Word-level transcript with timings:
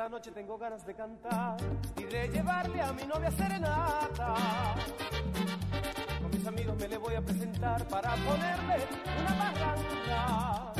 Esta 0.00 0.08
noche 0.08 0.30
tengo 0.30 0.56
ganas 0.56 0.86
de 0.86 0.94
cantar 0.94 1.58
y 1.94 2.04
de 2.04 2.28
llevarle 2.28 2.80
a 2.80 2.90
mi 2.90 3.02
novia 3.02 3.30
serenata. 3.32 4.34
Con 6.22 6.30
mis 6.30 6.46
amigos 6.46 6.74
me 6.78 6.88
le 6.88 6.96
voy 6.96 7.16
a 7.16 7.20
presentar 7.20 7.86
para 7.86 8.14
ponerle 8.14 8.76
una 9.20 9.34
barranca. 9.34 10.72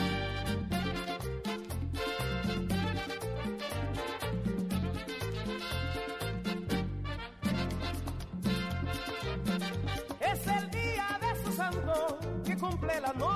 Es 10.19 10.47
el 10.47 10.71
día 10.71 11.21
de 11.21 11.45
su 11.45 11.53
santo 11.53 12.19
que 12.43 12.57
cumple 12.57 12.99
la 13.03 13.13
novia 13.13 13.30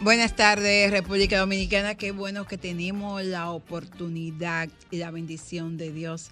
Buenas 0.00 0.36
tardes, 0.36 0.92
República 0.92 1.40
Dominicana. 1.40 1.96
Qué 1.96 2.12
bueno 2.12 2.46
que 2.46 2.56
tenemos 2.56 3.20
la 3.24 3.50
oportunidad 3.50 4.68
y 4.92 4.98
la 4.98 5.10
bendición 5.10 5.76
de 5.76 5.90
Dios 5.90 6.30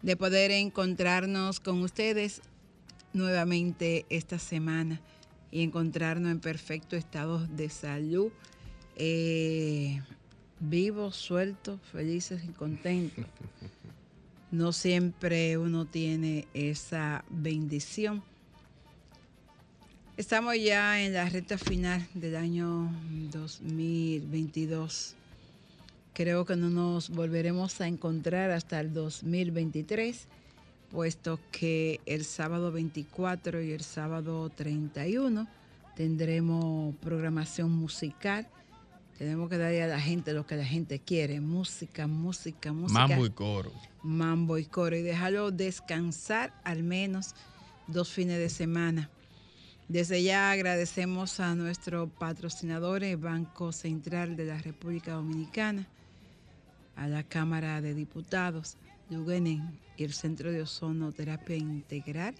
de 0.00 0.16
poder 0.16 0.50
encontrarnos 0.50 1.60
con 1.60 1.82
ustedes 1.82 2.40
nuevamente 3.12 4.06
esta 4.08 4.38
semana 4.38 5.02
y 5.50 5.62
encontrarnos 5.62 6.32
en 6.32 6.40
perfecto 6.40 6.96
estado 6.96 7.46
de 7.48 7.68
salud, 7.68 8.32
eh, 8.96 10.00
vivos, 10.58 11.14
sueltos, 11.14 11.80
felices 11.92 12.42
y 12.48 12.52
contentos. 12.52 13.26
No 14.50 14.72
siempre 14.72 15.58
uno 15.58 15.84
tiene 15.84 16.48
esa 16.54 17.26
bendición. 17.28 18.22
Estamos 20.18 20.56
ya 20.62 21.00
en 21.02 21.14
la 21.14 21.26
recta 21.26 21.56
final 21.56 22.06
del 22.12 22.36
año 22.36 22.92
2022. 23.30 25.14
Creo 26.12 26.44
que 26.44 26.54
no 26.54 26.68
nos 26.68 27.08
volveremos 27.08 27.80
a 27.80 27.88
encontrar 27.88 28.50
hasta 28.50 28.78
el 28.80 28.92
2023, 28.92 30.28
puesto 30.90 31.40
que 31.50 31.98
el 32.04 32.26
sábado 32.26 32.70
24 32.72 33.62
y 33.62 33.72
el 33.72 33.80
sábado 33.80 34.50
31 34.50 35.48
tendremos 35.96 36.94
programación 36.96 37.70
musical. 37.70 38.46
Tenemos 39.16 39.48
que 39.48 39.56
darle 39.56 39.82
a 39.82 39.86
la 39.86 40.00
gente 40.00 40.34
lo 40.34 40.46
que 40.46 40.56
la 40.56 40.66
gente 40.66 40.98
quiere, 40.98 41.40
música, 41.40 42.06
música, 42.06 42.74
música. 42.74 43.08
Mambo 43.08 43.24
y 43.24 43.30
coro. 43.30 43.72
Mambo 44.02 44.58
y 44.58 44.66
coro. 44.66 44.94
Y 44.94 45.00
dejarlo 45.00 45.50
descansar 45.50 46.52
al 46.64 46.82
menos 46.82 47.34
dos 47.86 48.10
fines 48.10 48.36
de 48.38 48.50
semana. 48.50 49.08
Desde 49.92 50.22
ya 50.22 50.50
agradecemos 50.50 51.38
a 51.38 51.54
nuestros 51.54 52.08
patrocinadores, 52.12 53.20
Banco 53.20 53.72
Central 53.72 54.36
de 54.36 54.46
la 54.46 54.56
República 54.56 55.12
Dominicana, 55.12 55.86
a 56.96 57.06
la 57.08 57.22
Cámara 57.24 57.82
de 57.82 57.92
Diputados, 57.92 58.78
Lugenen 59.10 59.78
y 59.98 60.04
el 60.04 60.14
Centro 60.14 60.50
de 60.50 60.62
Ozonoterapia 60.62 61.56
Integral, 61.56 62.34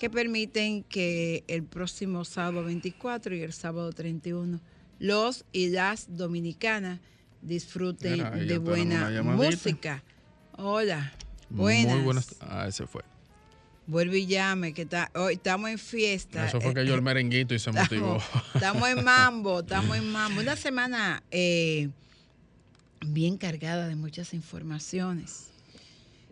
que 0.00 0.10
permiten 0.10 0.82
que 0.82 1.44
el 1.46 1.62
próximo 1.62 2.24
sábado 2.24 2.64
24 2.64 3.36
y 3.36 3.42
el 3.42 3.52
sábado 3.52 3.92
31 3.92 4.58
los 4.98 5.44
y 5.52 5.68
las 5.68 6.16
dominicanas 6.16 6.98
disfruten 7.40 8.14
Mira, 8.14 8.30
de 8.30 8.58
buena 8.58 9.22
música. 9.22 10.02
Hola, 10.58 11.12
buenas. 11.50 11.94
Muy 11.94 12.02
buenas. 12.02 12.34
Ah, 12.40 12.66
ese 12.66 12.84
fue. 12.88 13.04
Vuelve 13.86 14.18
y 14.18 14.26
llame, 14.26 14.72
que 14.72 14.82
está, 14.82 15.10
hoy 15.14 15.34
estamos 15.34 15.68
en 15.68 15.78
fiesta. 15.78 16.48
Eso 16.48 16.60
fue 16.60 16.70
Eh, 16.70 16.74
que 16.74 16.86
yo 16.86 16.94
el 16.94 17.02
merenguito 17.02 17.54
y 17.54 17.58
se 17.58 17.70
motivó. 17.70 18.16
Estamos, 18.16 18.54
estamos 18.54 18.88
en 18.88 19.04
mambo, 19.04 19.60
estamos 19.60 19.96
en 19.96 20.10
mambo. 20.10 20.40
Una 20.40 20.56
semana 20.56 21.22
eh, 21.30 21.90
bien 23.06 23.36
cargada 23.36 23.86
de 23.86 23.96
muchas 23.96 24.32
informaciones. 24.32 25.48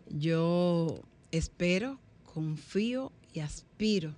Yo 0.09 1.03
espero, 1.31 1.99
confío 2.33 3.13
y 3.35 3.41
aspiro 3.41 4.15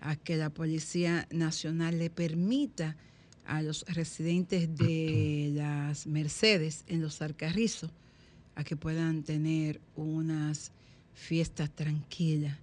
a 0.00 0.16
que 0.16 0.36
la 0.36 0.50
Policía 0.50 1.26
Nacional 1.30 1.98
le 1.98 2.10
permita 2.10 2.96
a 3.46 3.62
los 3.62 3.84
residentes 3.88 4.76
de 4.76 5.50
las 5.54 6.06
Mercedes 6.06 6.84
en 6.88 7.00
los 7.00 7.22
Alcarrizos 7.22 7.90
a 8.56 8.64
que 8.64 8.76
puedan 8.76 9.22
tener 9.22 9.80
unas 9.94 10.72
fiestas 11.16 11.70
tranquilas, 11.70 12.56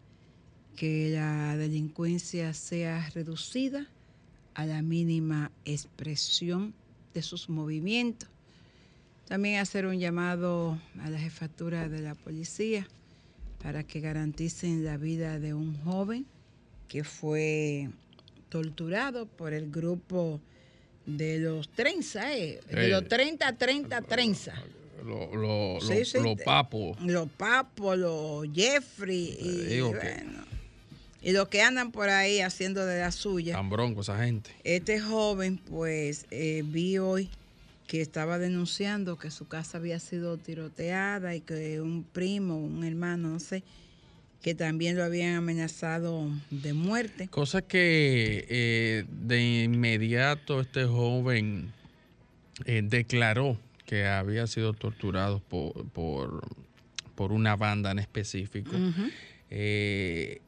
que 0.78 1.10
la 1.10 1.58
delincuencia 1.58 2.54
sea 2.54 3.10
reducida 3.14 3.88
a 4.54 4.66
la 4.66 4.82
mínima 4.82 5.52
expresión 5.66 6.74
de 7.14 7.22
sus 7.22 7.50
movimientos. 7.50 8.30
También 9.28 9.60
hacer 9.60 9.86
un 9.86 10.00
llamado 10.00 10.80
a 11.02 11.10
la 11.10 11.20
jefatura 11.20 11.90
de 11.90 12.02
la 12.02 12.16
policía 12.16 12.88
para 13.62 13.84
que 13.84 14.00
garanticen 14.00 14.86
la 14.86 14.98
vida 14.98 15.40
de 15.40 15.54
un 15.54 15.76
joven 15.84 16.26
que 16.88 17.04
fue 17.04 17.90
torturado 18.50 19.26
por 19.26 19.54
el 19.54 19.72
grupo 19.72 20.40
de 21.06 21.40
los 21.40 21.70
trenza, 21.70 22.36
eh, 22.38 22.60
de 22.70 22.86
Eh, 22.86 22.90
los 22.90 23.08
30, 23.08 23.58
30, 23.58 24.02
trenza. 24.02 24.54
Los 25.04 25.34
lo, 25.34 25.78
Sí, 25.81 26.00
lo- 26.00 26.06
sí. 26.06 26.18
los 26.22 26.42
papos. 26.44 27.00
Los 27.01 27.30
papos, 27.30 27.98
los 27.98 28.48
Jeffrey, 28.54 29.36
y 29.40 29.68
que- 29.69 29.81
bueno, 29.81 30.44
Y 31.22 31.31
los 31.31 31.48
que 31.48 31.62
andan 31.62 31.92
por 31.94 32.10
ahí 32.10 32.42
haciendo 32.42 32.86
de 32.86 33.00
la 33.00 33.12
suya. 33.13 33.54
Tan 33.56 33.69
bronco 33.69 34.01
esa 34.01 34.18
gente. 34.24 34.50
Este 34.66 35.00
joven, 35.00 35.57
pues, 35.57 36.25
eh, 36.31 36.63
vi 36.66 36.98
hoy 36.98 37.30
que 37.88 38.01
estaba 38.01 38.38
denunciando 38.40 39.18
que 39.18 39.31
su 39.31 39.48
casa 39.48 39.78
había 39.78 40.00
sido 40.00 40.38
tiroteada 40.38 41.34
y 41.36 41.39
que 41.42 41.80
un 41.80 42.04
primo, 42.04 42.57
un 42.57 42.84
hermano, 42.84 43.30
no 43.30 43.39
sé, 43.39 43.63
que 44.42 44.54
también 44.54 44.98
lo 44.98 45.04
habían 45.06 45.36
amenazado 45.36 46.30
de 46.51 46.74
muerte. 46.74 47.30
Cosa 47.30 47.62
que 47.62 48.46
eh, 48.50 49.06
de 49.10 49.63
inmediato 49.63 50.60
este 50.60 50.84
joven 50.84 51.72
eh, 52.66 52.81
declaró 52.84 53.57
que 53.94 54.07
había 54.07 54.48
sido 54.48 54.74
torturado 54.74 55.40
por, 55.40 55.88
por, 55.90 56.42
por 57.13 57.31
una 57.31 57.56
banda 57.56 57.92
en 57.92 58.00
específico. 58.00 58.72
Eh, 59.51 60.42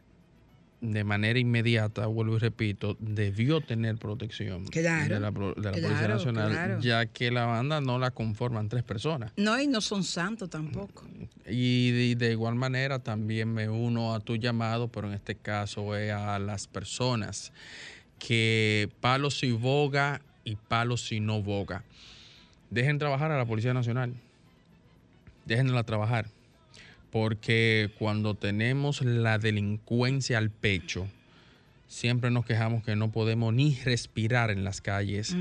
de 0.82 1.04
manera 1.04 1.38
inmediata, 1.38 2.08
vuelvo 2.08 2.38
y 2.38 2.40
repito, 2.40 2.98
debió 3.00 3.62
tener 3.62 3.98
protección 3.98 4.66
Claro, 4.66 5.14
de 5.14 5.20
la, 5.20 5.32
pro- 5.32 5.54
de 5.54 5.62
la 5.62 5.72
Policía 5.72 6.08
Nacional, 6.08 6.52
claro. 6.52 6.80
ya 6.82 7.06
que 7.06 7.30
la 7.30 7.46
banda 7.46 7.82
no 7.82 8.00
la 8.00 8.10
conforman 8.12 8.68
tres 8.68 8.84
personas. 8.84 9.32
No, 9.38 9.60
y 9.62 9.68
no 9.68 9.80
son 9.80 10.04
santos 10.04 10.50
tampoco. 10.50 11.06
Y 11.48 11.92
de, 11.92 12.16
de 12.16 12.32
igual 12.32 12.56
manera 12.56 12.98
también 13.00 13.54
me 13.54 13.70
uno 13.70 14.16
a 14.16 14.20
tu 14.22 14.38
llamado, 14.38 14.88
pero 14.88 15.08
en 15.08 15.14
este 15.14 15.36
caso 15.36 15.96
es 15.96 16.12
a 16.12 16.40
las 16.40 16.68
personas 16.68 17.52
que 18.18 18.90
palo 19.02 19.30
si 19.30 19.52
boga 19.52 20.22
y 20.44 20.56
palo 20.56 20.98
si 20.98 21.20
no 21.20 21.42
boga. 21.44 21.84
Dejen 22.70 23.00
trabajar 23.00 23.32
a 23.32 23.38
la 23.38 23.46
Policía 23.46 23.74
Nacional. 23.74 24.14
Déjenla 25.46 25.84
trabajar. 25.84 26.28
Porque 27.12 27.92
cuando 27.98 28.36
tenemos 28.36 29.02
la 29.02 29.38
delincuencia 29.38 30.38
al 30.38 30.50
pecho, 30.50 31.08
siempre 31.88 32.32
nos 32.32 32.46
quejamos 32.46 32.84
que 32.84 32.96
no 32.96 33.12
podemos 33.12 33.54
ni 33.54 33.76
respirar 33.86 34.52
en 34.52 34.64
las 34.64 34.82
calles 34.82 35.36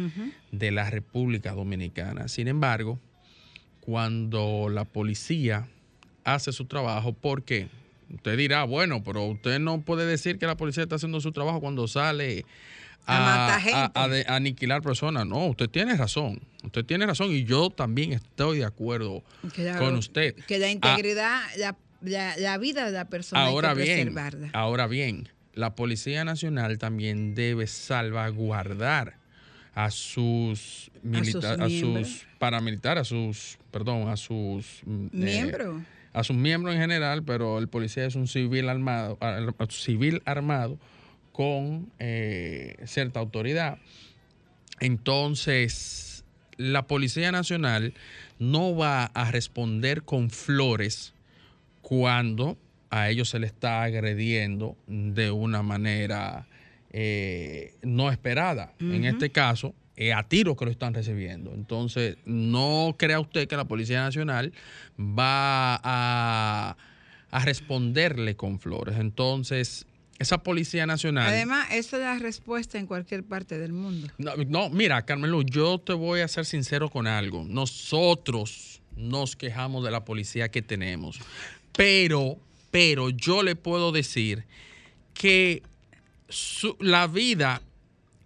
de 0.53 0.71
la 0.71 0.89
República 0.91 1.53
Dominicana. 1.53 2.29
Sin 2.29 2.47
embargo, 2.47 3.01
cuando 3.81 4.69
la 4.71 4.85
policía 4.85 5.67
hace 6.23 6.53
su 6.53 6.67
trabajo, 6.67 7.13
¿por 7.13 7.43
qué? 7.43 7.69
Usted 8.13 8.37
dirá, 8.37 8.65
bueno, 8.65 9.03
pero 9.03 9.25
usted 9.27 9.59
no 9.59 9.81
puede 9.83 10.07
decir 10.07 10.39
que 10.39 10.47
la 10.47 10.57
policía 10.57 10.83
está 10.85 10.97
haciendo 10.97 11.21
su 11.21 11.33
trabajo 11.33 11.61
cuando 11.61 11.87
sale 11.89 12.45
A 13.07 13.19
matar 13.21 13.51
a, 13.51 13.61
gente. 13.61 13.91
a 13.95 14.09
de- 14.09 14.25
a 14.29 14.37
aniquilar 14.37 14.83
personas. 14.83 15.27
No, 15.27 15.47
usted 15.47 15.69
tiene 15.69 15.97
razón. 15.97 16.41
Usted 16.63 16.85
tiene 16.85 17.07
razón 17.07 17.33
y 17.33 17.45
yo 17.45 17.71
también 17.71 18.13
estoy 18.13 18.59
de 18.59 18.65
acuerdo 18.65 19.23
Claro, 19.55 19.79
con 19.85 19.97
usted. 19.97 20.35
Que 20.47 20.59
la 20.59 20.67
Ah, 20.67 20.71
integridad, 20.71 21.43
la, 21.59 21.77
la- 22.03 22.37
la 22.37 22.59
vida 22.59 22.87
de 22.87 22.93
la 22.93 23.05
persona 23.07 23.43
ahora 23.45 23.71
hay 23.71 23.77
que 23.77 23.83
bien, 23.83 23.97
preservarla. 24.15 24.51
ahora 24.53 24.87
bien, 24.87 25.29
la 25.55 25.75
Policía 25.75 26.25
Nacional 26.25 26.79
también 26.79 27.35
debe 27.35 27.67
salvaguardar 27.67 29.17
a 29.75 29.91
sus 29.91 30.91
milita- 31.03 31.53
a 31.55 31.69
sus, 31.69 31.83
miembros. 31.83 32.27
paramilitares, 32.39 33.03
a 33.03 33.05
sus, 33.05 33.59
perdón, 33.71 34.09
a 34.09 34.17
sus 34.17 34.83
mm, 34.85 35.07
eh, 35.07 35.09
Miembro. 35.13 35.83
A 36.15 36.25
sus 36.25 36.37
miembros 36.37 36.75
en 36.75 36.81
general, 36.81 37.23
pero 37.25 37.59
el 37.59 37.69
policía 37.69 38.07
es 38.07 38.15
un 38.15 38.27
civil 38.29 38.69
armado, 38.71 39.19
ar- 39.21 39.53
civil 39.71 40.23
armado 40.25 40.79
con 41.33 41.91
eh, 41.99 42.77
cierta 42.87 43.21
autoridad. 43.21 43.79
Entonces, 44.81 46.25
la 46.57 46.87
Policía 46.87 47.33
Nacional 47.33 47.95
no 48.39 48.77
va 48.77 49.05
a 49.07 49.31
responder 49.31 50.03
con 50.03 50.31
flores 50.31 51.15
cuando 51.83 52.57
a 52.91 53.09
ellos 53.11 53.29
se 53.31 53.39
les 53.39 53.51
está 53.51 53.83
agrediendo 53.83 54.77
de 54.87 55.31
una 55.31 55.63
manera 55.63 56.47
eh, 56.93 57.75
no 57.83 58.11
esperada. 58.11 58.73
En 58.79 59.05
este 59.05 59.31
caso, 59.31 59.75
eh, 59.97 60.13
a 60.13 60.23
tiro 60.25 60.57
que 60.57 60.65
lo 60.65 60.71
están 60.71 60.95
recibiendo. 60.95 61.53
Entonces, 61.55 62.17
no 62.25 62.95
crea 62.99 63.21
usted 63.21 63.47
que 63.49 63.57
la 63.57 63.65
Policía 63.67 64.01
Nacional 64.03 64.53
va 64.99 65.77
a, 65.83 66.77
a 67.31 67.45
responderle 67.45 68.37
con 68.37 68.59
flores. 68.59 68.97
Entonces, 68.99 69.87
esa 70.19 70.39
Policía 70.39 70.87
Nacional... 70.87 71.27
Además, 71.29 71.69
esa 71.73 71.97
es 71.97 72.03
la 72.03 72.19
respuesta 72.19 72.79
en 72.79 72.87
cualquier 72.87 73.25
parte 73.25 73.59
del 73.59 73.73
mundo. 73.73 74.09
No, 74.19 74.37
no, 74.47 74.71
mira, 74.71 75.05
Carmelo, 75.05 75.43
yo 75.43 75.79
te 75.79 75.93
voy 75.93 76.21
a 76.21 76.29
ser 76.29 76.45
sincero 76.45 76.89
con 76.91 77.07
algo. 77.07 77.45
Nosotros 77.49 78.81
nos 78.97 79.35
quejamos 79.37 79.85
de 79.85 79.91
la 79.91 80.05
policía 80.05 80.51
que 80.51 80.63
tenemos. 80.63 81.19
Pero, 81.77 82.39
pero 82.71 83.11
yo 83.11 83.43
le 83.43 83.57
puedo 83.57 83.91
decir 83.91 84.45
que 85.15 85.63
su- 86.29 86.77
la 86.81 87.07
vida 87.09 87.61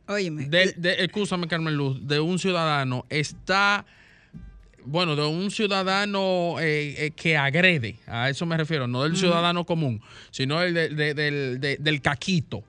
Óyeme, 0.08 0.46
de, 0.46 0.72
de, 0.76 1.04
escúchame, 1.04 1.46
Carmen 1.46 1.74
Luz, 1.76 2.06
de 2.06 2.18
un 2.18 2.38
ciudadano 2.38 3.04
está, 3.10 3.84
bueno, 4.84 5.14
de 5.16 5.26
un 5.26 5.50
ciudadano 5.50 6.56
eh, 6.60 6.94
eh, 7.06 7.10
que 7.14 7.36
agrede, 7.36 7.96
a 8.06 8.30
eso 8.30 8.46
me 8.46 8.56
refiero, 8.56 8.86
no 8.86 9.02
del 9.02 9.16
ciudadano 9.16 9.64
común, 9.66 10.00
sino 10.30 10.62
el 10.62 10.72
de- 10.74 10.88
de- 10.88 11.14
del, 11.14 11.60
de- 11.60 11.76
del 11.78 12.00
caquito, 12.00 12.64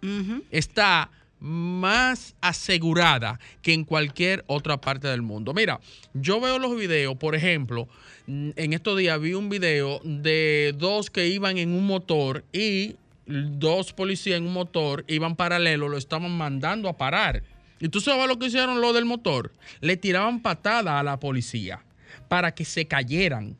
está 0.51 1.09
más 1.39 2.35
asegurada 2.41 3.39
que 3.61 3.71
en 3.71 3.85
cualquier 3.85 4.43
otra 4.47 4.81
parte 4.81 5.07
del 5.07 5.21
mundo. 5.21 5.53
Mira, 5.53 5.79
yo 6.13 6.41
veo 6.41 6.59
los 6.59 6.75
videos, 6.75 7.15
por 7.15 7.33
ejemplo, 7.35 7.87
en 8.27 8.73
estos 8.73 8.97
días 8.97 9.19
vi 9.21 9.33
un 9.33 9.47
video 9.47 10.01
de 10.03 10.75
dos 10.77 11.09
que 11.09 11.29
iban 11.29 11.57
en 11.57 11.71
un 11.71 11.87
motor 11.87 12.43
y 12.51 12.95
dos 13.29 13.93
policías 13.93 14.37
en 14.37 14.47
un 14.47 14.53
motor 14.53 15.05
iban 15.07 15.35
paralelo, 15.35 15.87
lo 15.87 15.97
estaban 15.97 16.35
mandando 16.35 16.89
a 16.89 16.97
parar. 16.97 17.43
¿Y 17.79 17.89
tú 17.89 18.01
sabes 18.01 18.27
lo 18.27 18.37
que 18.37 18.47
hicieron 18.47 18.81
los 18.81 18.93
del 18.93 19.05
motor? 19.05 19.53
Le 19.79 19.95
tiraban 19.95 20.41
patada 20.41 20.99
a 20.99 21.03
la 21.03 21.19
policía 21.19 21.83
para 22.27 22.53
que 22.53 22.65
se 22.65 22.87
cayeran. 22.87 23.55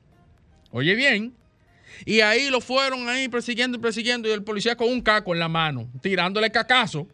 Oye 0.72 0.96
bien. 0.96 1.34
Y 2.06 2.22
ahí 2.22 2.50
lo 2.50 2.62
fueron 2.62 3.08
ahí 3.10 3.30
persiguiendo 3.30 3.78
y 3.78 3.82
persiguiendo 3.82 4.28
y 4.28 4.32
el 4.32 4.44
policía 4.44 4.76
con 4.76 4.90
un 4.90 5.02
caco 5.02 5.34
en 5.34 5.40
la 5.40 5.48
mano, 5.48 5.90
tirándole 6.02 6.52
cacazo. 6.52 7.08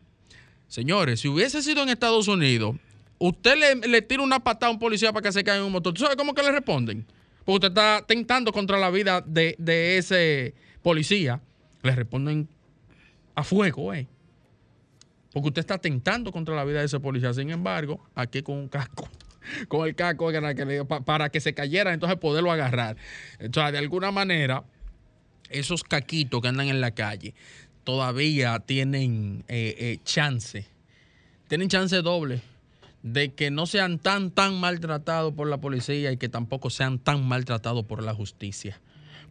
Señores, 0.67 1.19
si 1.21 1.27
hubiese 1.27 1.61
sido 1.61 1.83
en 1.83 1.89
Estados 1.89 2.27
Unidos, 2.27 2.75
usted 3.19 3.55
le, 3.57 3.87
le 3.87 4.01
tira 4.01 4.23
una 4.23 4.43
patada 4.43 4.69
a 4.69 4.73
un 4.73 4.79
policía 4.79 5.13
para 5.13 5.23
que 5.23 5.31
se 5.31 5.43
caiga 5.43 5.59
en 5.59 5.65
un 5.65 5.71
motor. 5.71 5.93
¿Tú 5.93 6.01
sabes 6.01 6.17
cómo 6.17 6.33
que 6.33 6.43
le 6.43 6.51
responden? 6.51 7.05
Porque 7.45 7.67
usted 7.67 7.67
está 7.67 8.03
tentando 8.07 8.51
contra 8.51 8.79
la 8.79 8.89
vida 8.89 9.21
de, 9.21 9.55
de 9.59 9.97
ese 9.97 10.55
policía. 10.81 11.39
Le 11.85 11.95
responden 11.95 12.49
a 13.35 13.43
fuego, 13.43 13.93
¿eh? 13.93 14.07
Porque 15.31 15.49
usted 15.49 15.59
está 15.59 15.77
tentando 15.77 16.31
contra 16.31 16.55
la 16.55 16.63
vida 16.63 16.79
de 16.79 16.85
ese 16.85 16.99
policía. 16.99 17.31
Sin 17.31 17.51
embargo, 17.51 18.03
aquí 18.15 18.41
con 18.41 18.57
un 18.57 18.69
casco, 18.69 19.07
con 19.67 19.87
el 19.87 19.93
casco 19.93 20.31
para 21.05 21.29
que, 21.29 21.39
se 21.39 21.53
cayera, 21.53 21.93
entonces 21.93 22.17
poderlo 22.17 22.51
agarrar. 22.51 22.97
Entonces, 23.37 23.73
de 23.73 23.77
alguna 23.77 24.09
manera, 24.11 24.63
esos 25.49 25.83
caquitos 25.83 26.41
que 26.41 26.47
andan 26.47 26.69
en 26.69 26.81
la 26.81 26.91
calle 26.91 27.35
todavía 27.83 28.59
tienen 28.61 29.43
eh, 29.47 29.75
eh, 29.77 29.99
chance, 30.03 30.65
tienen 31.47 31.69
chance 31.69 31.95
doble 32.01 32.41
de 33.03 33.35
que 33.35 33.51
no 33.51 33.67
sean 33.67 33.99
tan, 33.99 34.31
tan 34.31 34.59
maltratados 34.59 35.35
por 35.35 35.47
la 35.47 35.59
policía 35.59 36.11
y 36.11 36.17
que 36.17 36.29
tampoco 36.29 36.71
sean 36.71 36.97
tan 36.97 37.23
maltratados 37.27 37.85
por 37.85 38.01
la 38.01 38.15
justicia. 38.15 38.81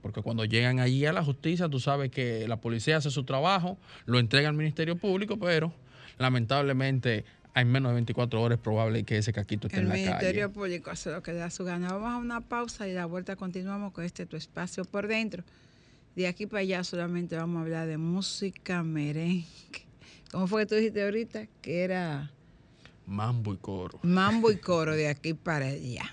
Porque 0.04 0.20
cuando 0.20 0.44
llegan 0.44 0.80
allí 0.80 1.06
a 1.06 1.14
la 1.14 1.24
justicia, 1.24 1.66
tú 1.70 1.80
sabes 1.80 2.10
que 2.10 2.46
la 2.46 2.60
policía 2.60 2.98
hace 2.98 3.10
su 3.10 3.24
trabajo, 3.24 3.78
lo 4.04 4.18
entrega 4.18 4.50
al 4.50 4.54
Ministerio 4.54 4.96
Público, 4.96 5.38
pero 5.38 5.72
lamentablemente 6.18 7.24
hay 7.54 7.64
menos 7.64 7.88
de 7.88 7.94
24 7.94 8.42
horas 8.42 8.58
probable 8.58 9.04
que 9.04 9.16
ese 9.16 9.32
caquito 9.32 9.68
esté 9.68 9.78
el 9.78 9.84
en 9.84 9.88
la 9.88 9.94
Ministerio 9.94 10.42
calle. 10.42 10.54
Público 10.54 10.90
hace 10.90 11.10
lo 11.10 11.22
que 11.22 11.32
le 11.32 11.38
da 11.38 11.48
su 11.48 11.64
gana. 11.64 11.90
Vamos 11.94 12.12
a 12.12 12.16
una 12.18 12.42
pausa 12.42 12.86
y 12.86 12.92
la 12.92 13.06
vuelta 13.06 13.34
continuamos 13.36 13.94
con 13.94 14.04
este 14.04 14.26
tu 14.26 14.36
espacio 14.36 14.84
por 14.84 15.08
dentro. 15.08 15.42
De 16.14 16.26
aquí 16.26 16.44
para 16.44 16.60
allá 16.60 16.84
solamente 16.84 17.34
vamos 17.36 17.56
a 17.56 17.60
hablar 17.62 17.86
de 17.86 17.96
música 17.96 18.82
merengue. 18.82 19.46
¿Cómo 20.30 20.46
fue 20.48 20.64
que 20.64 20.66
tú 20.66 20.74
dijiste 20.74 21.02
ahorita? 21.02 21.46
Que 21.62 21.82
era 21.82 22.30
Mambo 23.06 23.54
y 23.54 23.56
coro. 23.56 24.00
mambo 24.02 24.50
y 24.50 24.56
coro 24.58 24.94
de 24.94 25.08
aquí 25.08 25.32
para 25.32 25.64
allá. 25.64 26.04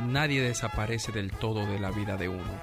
Nadie 0.00 0.42
desaparece 0.42 1.12
del 1.12 1.30
todo 1.30 1.66
de 1.66 1.78
la 1.78 1.90
vida 1.90 2.16
de 2.16 2.28
uno, 2.28 2.60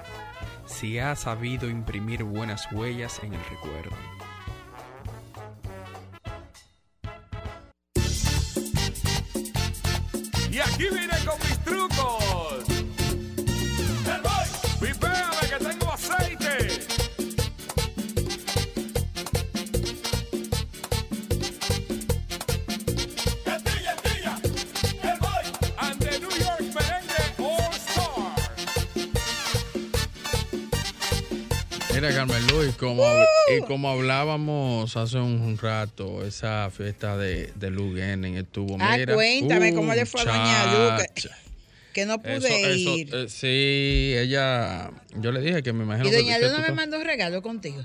si 0.66 0.98
ha 0.98 1.14
sabido 1.16 1.68
imprimir 1.68 2.24
buenas 2.24 2.70
huellas 2.72 3.20
en 3.22 3.34
el 3.34 3.44
recuerdo. 3.44 3.96
Y 10.50 10.58
aquí 10.58 10.84
vine 10.90 11.16
con 11.24 11.38
mis. 11.38 11.60
Mira, 31.94 32.14
Carmen 32.14 32.46
Luis, 32.48 32.74
como, 32.76 33.02
y 33.56 33.60
como 33.62 33.90
hablábamos 33.90 34.96
hace 34.96 35.18
un 35.18 35.58
rato, 35.58 36.24
esa 36.24 36.70
fiesta 36.70 37.16
de, 37.16 37.52
de 37.56 37.70
Lugenen 37.70 38.36
estuvo. 38.36 38.76
Ah, 38.80 38.96
mira, 38.96 39.14
cuéntame 39.14 39.74
cómo 39.74 39.92
le 39.94 40.06
fue 40.06 40.20
a 40.22 40.24
Doña 40.24 40.96
Lu, 40.96 41.04
que- 41.92 42.06
no 42.06 42.22
pude 42.22 42.36
Eso- 42.36 42.46
eso, 42.46 42.96
ir. 42.96 43.14
eh, 43.14 43.26
sí, 43.28 44.14
ella, 44.16 44.90
yo 45.16 45.32
le 45.32 45.40
dije 45.40 45.62
que 45.62 45.72
me 45.72 45.84
imagino 45.84 46.08
y 46.08 46.12
Doña 46.12 46.38
Luz 46.38 46.52
no 46.52 46.60
me 46.60 46.70
mandó 46.72 47.02
regalo 47.02 47.42
contigo. 47.42 47.84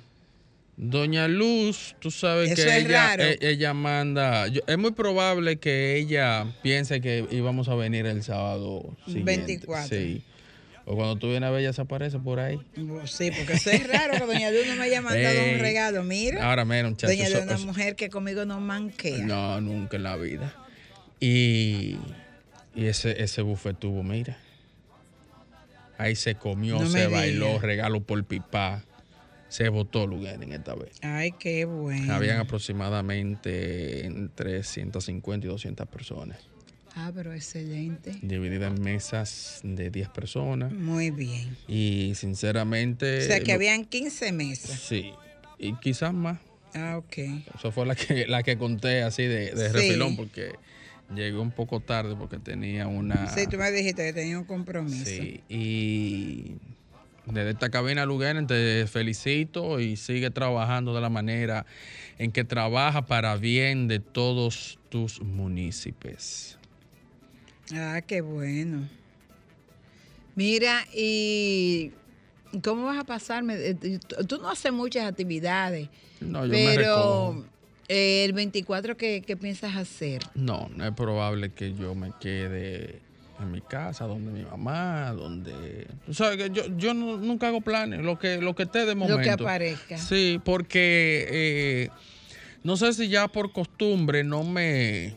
Doña 0.78 1.28
Luz, 1.28 1.96
tú 2.00 2.12
sabes 2.12 2.52
Eso 2.52 2.68
que 2.68 2.78
ella, 2.78 3.16
e- 3.18 3.38
ella 3.42 3.74
manda. 3.74 4.48
yo- 4.48 4.62
es 4.68 4.78
muy 4.78 4.92
probable 4.92 5.58
que 5.58 5.98
ella 5.98 6.46
piense 6.62 7.02
que 7.02 7.26
íbamos 7.32 7.68
a 7.70 7.76
venir 7.76 8.06
el 8.06 8.24
sábado 8.24 8.96
siguiente. 9.06 9.32
24. 9.38 9.88
Sí. 9.90 10.22
O 10.86 10.96
cuando 10.96 11.15
tú 11.15 11.30
vienes 11.30 11.48
a 11.48 11.51
ver, 11.51 11.62
ella 11.62 11.74
se 11.74 11.82
aparece 11.82 12.20
por 12.20 12.39
ahí. 12.39 12.60
Sí, 13.06 13.32
porque 13.36 13.54
eso 13.54 13.72
es 13.72 13.88
raro 13.88 14.13
que 14.13 14.25
Doña 14.25 14.51
Luz 14.51 14.68
no 14.68 14.75
me 14.75 14.84
haya 14.84 15.01
mandado 15.01 15.39
Ey, 15.39 15.56
un 15.56 15.60
regalo. 15.60 16.04
Mira. 16.04 16.48
Ahora, 16.48 16.63
mira, 16.63 16.88
muchachos. 16.89 17.10
Doña 17.18 17.30
Luz 17.30 17.39
es 17.39 17.44
una 17.46 17.58
mujer 17.58 17.96
que 17.96 18.10
conmigo 18.10 18.46
no 18.46 18.60
manquea. 18.60 19.18
No, 19.25 19.60
nunca 19.62 19.98
en 19.98 20.04
la 20.04 20.15
vida. 20.15 20.54
Y, 21.20 21.98
y 22.75 22.86
ese, 22.86 23.24
ese 23.24 23.42
buffet 23.42 23.77
tuvo, 23.80 24.04
mira. 24.04 24.38
Ahí 25.98 26.15
se 26.15 26.36
comió, 26.36 26.77
No 26.80 26.88
se 26.88 27.08
bailó, 27.08 27.48
digas. 27.48 27.62
regalo 27.63 28.01
por 28.04 28.24
pipa. 28.25 28.84
Se 29.48 29.70
votó 29.70 30.06
lugar 30.06 30.44
en 30.44 30.51
esta 30.54 30.75
vez. 30.75 30.92
Ay, 31.01 31.32
qué 31.39 31.65
bueno. 31.65 32.13
Habían 32.13 32.39
aproximadamente 32.39 34.06
entre 34.06 34.63
150 34.63 35.48
y 35.48 35.50
200 35.50 35.88
personas, 35.88 36.38
Ah, 36.96 37.12
pero 37.14 37.34
excelente. 37.34 38.16
divididas 38.22 38.74
en 38.75 38.82
mesas 38.82 39.60
de 39.64 39.90
10 39.90 40.08
personas. 40.10 40.72
Muy 40.72 41.12
bien. 41.12 41.58
Y 41.68 42.14
sinceramente... 42.16 43.20
O 43.20 43.22
sea, 43.28 43.40
que 43.42 43.48
lo- 43.48 43.56
habían 43.56 43.84
15 43.86 44.32
mesas. 44.32 44.80
Sí, 44.80 45.12
y 45.60 45.74
quizás 45.75 46.14
más. 46.14 46.40
Ah, 46.74 46.98
ok. 46.98 47.18
Esa 47.58 47.72
fue 47.72 47.86
la 47.86 47.96
que, 47.96 48.28
la 48.28 48.44
que 48.44 48.58
conté 48.58 49.04
así 49.04 49.24
de, 49.24 49.52
de 49.52 49.68
Sí. 49.68 49.74
refilón 49.74 50.16
porque 50.16 50.56
llegué 51.14 51.38
un 51.38 51.52
poco 51.52 51.82
tarde 51.82 52.16
porque 52.16 52.40
tenía 52.40 52.88
una... 52.88 53.28
Sí, 53.28 53.46
tú 53.48 53.58
me 53.58 53.70
dijiste 53.72 54.04
que 54.06 54.14
tenía 54.14 54.40
un 54.40 54.46
compromiso. 54.46 55.04
Sí, 55.06 55.42
y 55.50 56.56
desde 57.25 57.52
esta 57.52 57.70
cabina 57.70 58.06
Lugaren 58.06 58.48
te 58.48 58.88
felicito 58.88 59.80
y 59.82 59.98
sigue 59.98 60.30
trabajando 60.32 60.94
de 60.96 61.02
la 61.02 61.10
manera 61.10 61.66
en 62.20 62.32
que 62.32 62.44
trabaja 62.46 63.06
para 63.06 63.36
bien 63.36 63.88
de 63.90 64.00
todos 64.00 64.80
tus 64.90 65.22
municipios. 65.22 66.58
Ah, 67.74 68.01
qué 68.05 68.22
bueno. 68.22 68.88
Mira, 70.36 70.86
¿y 70.93 71.91
cómo 72.63 72.86
vas 72.86 73.00
a 73.00 73.03
pasarme? 73.03 73.55
Eh, 73.55 74.00
Tú 74.27 74.38
no 74.38 74.50
haces 74.50 74.72
muchas 74.72 75.05
actividades, 75.10 75.89
No, 76.19 76.45
yo 76.45 76.51
me 76.53 76.75
pero 76.75 77.45
el 77.88 78.34
24, 78.34 78.98
¿qué, 78.98 79.24
qué 79.25 79.38
piensas 79.38 79.75
hacer? 79.75 80.22
No, 80.36 80.69
no 80.75 80.86
es 80.86 80.91
probable 80.93 81.51
que 81.53 81.74
yo 81.74 81.95
me 81.95 82.12
quede 82.19 83.00
en 83.39 83.51
mi 83.51 83.62
casa, 83.62 84.05
donde 84.05 84.31
mi 84.31 84.43
mamá, 84.43 85.12
donde... 85.12 85.88
Sabes 86.12 86.38
que 86.38 86.50
yo, 86.51 86.63
yo 86.77 86.93
no- 86.93 87.17
nunca 87.17 87.48
hago 87.50 87.62
planes, 87.62 88.01
lo 88.01 88.17
que, 88.17 88.38
lo 88.38 88.55
que 88.55 88.63
esté 88.63 88.86
de 88.86 88.95
momento. 88.95 89.17
Lo 89.17 89.24
que 89.24 89.29
aparezca. 89.43 89.98
Sí, 89.98 90.39
porque 90.43 91.27
eh, 91.29 91.89
no 92.63 92.75
sé 92.77 92.93
si 92.93 93.07
ya 93.10 93.27
por 93.27 93.51
costumbre 93.53 94.24
no 94.24 94.43
me... 94.43 95.15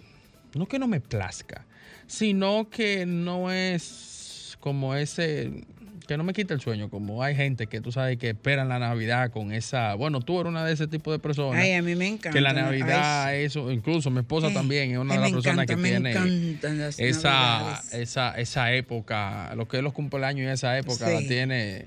No 0.55 0.67
que 0.67 0.79
no 0.79 0.89
me 0.89 1.01
plazca, 1.01 1.65
sino 2.09 2.69
que 2.69 3.07
no 3.07 3.53
es 3.53 4.57
como 4.59 4.97
ese... 4.97 5.63
Que 6.09 6.17
no 6.17 6.25
me 6.25 6.33
quita 6.33 6.55
el 6.55 6.61
sueño, 6.63 6.89
como 6.89 7.23
hay 7.23 7.37
gente 7.37 7.67
que 7.67 7.83
tú 7.83 7.93
sabes 7.93 8.17
que 8.17 8.31
esperan 8.31 8.71
la 8.71 8.79
Navidad 8.79 9.31
con 9.31 9.53
esa... 9.53 9.93
Bueno, 9.95 10.21
tú 10.23 10.41
eres 10.41 10.49
una 10.49 10.65
de 10.65 10.73
ese 10.73 10.87
tipo 10.87 11.13
de 11.13 11.19
personas. 11.19 11.63
Ay, 11.63 11.73
a 11.75 11.83
mí 11.83 11.95
me 11.97 12.07
encanta. 12.07 12.31
Que 12.31 12.41
la 12.41 12.49
Ay, 12.51 12.57
Navidad, 12.57 13.37
eso, 13.37 13.71
incluso 13.71 14.11
mi 14.11 14.21
esposa 14.21 14.47
Ay, 14.47 14.55
también 14.55 14.91
es 14.91 14.97
una 14.97 15.13
de 15.15 15.21
las 15.21 15.31
personas 15.33 15.65
encanta, 15.65 15.75
que 15.75 15.77
me 15.77 15.89
tiene 15.91 16.59
esa, 16.97 17.83
esa, 17.93 18.31
esa 18.41 18.73
época, 18.73 19.53
lo 19.55 19.69
que 19.69 19.77
es 19.77 19.83
los 19.83 19.93
cumpleaños 19.93 20.47
y 20.47 20.51
esa 20.51 20.79
época 20.79 21.11
la 21.11 21.19
tiene 21.29 21.85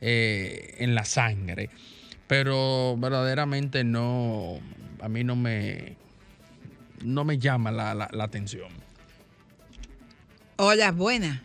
eh, 0.00 0.76
en 0.78 0.94
la 0.94 1.04
sangre. 1.04 1.68
Pero 2.28 2.96
verdaderamente 2.96 3.84
no, 3.84 4.58
a 5.02 5.08
mí 5.10 5.22
no 5.22 5.36
me, 5.36 5.96
no 7.04 7.24
me 7.26 7.36
llama 7.36 7.70
la, 7.72 7.92
la- 7.94 8.08
la 8.10 8.24
atención. 8.24 8.70
Hola, 10.62 10.92
buena. 10.92 11.42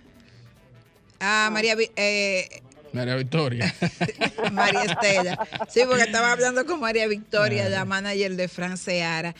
Ah, 1.21 1.49
María, 1.49 1.75
Vi- 1.75 1.89
eh, 1.95 2.49
María 2.91 3.15
Victoria. 3.15 3.73
María 4.51 4.83
Estela. 4.83 5.47
Sí, 5.69 5.79
porque 5.87 6.03
estaba 6.03 6.33
hablando 6.33 6.65
con 6.65 6.81
María 6.81 7.07
Victoria, 7.07 7.67
Ah. 7.67 7.69
la 7.69 7.85
manager 7.85 8.35
de 8.35 8.49
Fran 8.49 8.75
Seara, 8.77 9.33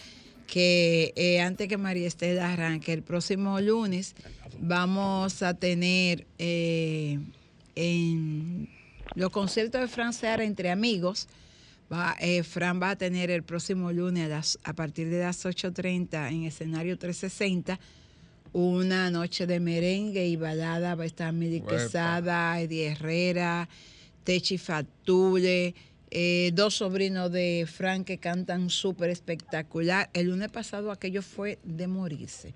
que 0.48 1.12
eh, 1.18 1.42
antes 1.42 1.68
que 1.68 1.76
María 1.78 2.08
Estela 2.08 2.54
arranque, 2.54 2.94
el 2.94 3.04
próximo 3.04 3.60
lunes 3.60 4.16
vamos 4.62 5.44
a 5.44 5.54
tener 5.56 6.26
eh, 6.40 7.20
en 7.76 8.70
los 9.16 9.30
conciertos 9.30 9.82
de 9.82 9.88
Fran 9.90 10.14
Seara 10.14 10.46
entre 10.46 10.72
amigos. 10.72 11.28
Va, 11.92 12.16
eh, 12.22 12.44
Fran 12.44 12.82
va 12.82 12.92
a 12.92 12.96
tener 12.96 13.30
el 13.30 13.44
próximo 13.44 13.92
lunes 13.92 14.24
a, 14.26 14.30
las- 14.30 14.58
a 14.64 14.72
partir 14.72 15.10
de 15.10 15.20
las 15.20 15.44
8.30 15.46 16.30
en 16.32 16.46
escenario 16.46 16.98
360 16.98 17.78
una 18.56 19.12
noche 19.12 19.46
de 19.48 19.60
merengue 19.60 20.26
y 20.28 20.38
balada. 20.38 20.96
Va 20.96 21.04
a 21.04 21.06
estar 21.06 21.34
Mili. 21.34 21.60
Quesada, 21.60 22.58
Eddie 22.62 22.88
Herrera, 22.88 23.68
Techi 24.24 24.58
Fatule, 24.58 25.76
eh, 26.10 26.52
dos 26.54 26.76
sobrinos 26.76 27.30
de 27.34 27.68
Fran 27.70 28.06
que 28.06 28.18
cantan 28.18 28.70
súper 28.70 29.10
espectacular. 29.10 30.10
El 30.14 30.28
lunes 30.28 30.50
pasado 30.50 30.92
aquello 30.92 31.22
fue 31.22 31.60
de 31.64 31.88
morirse. 31.88 32.54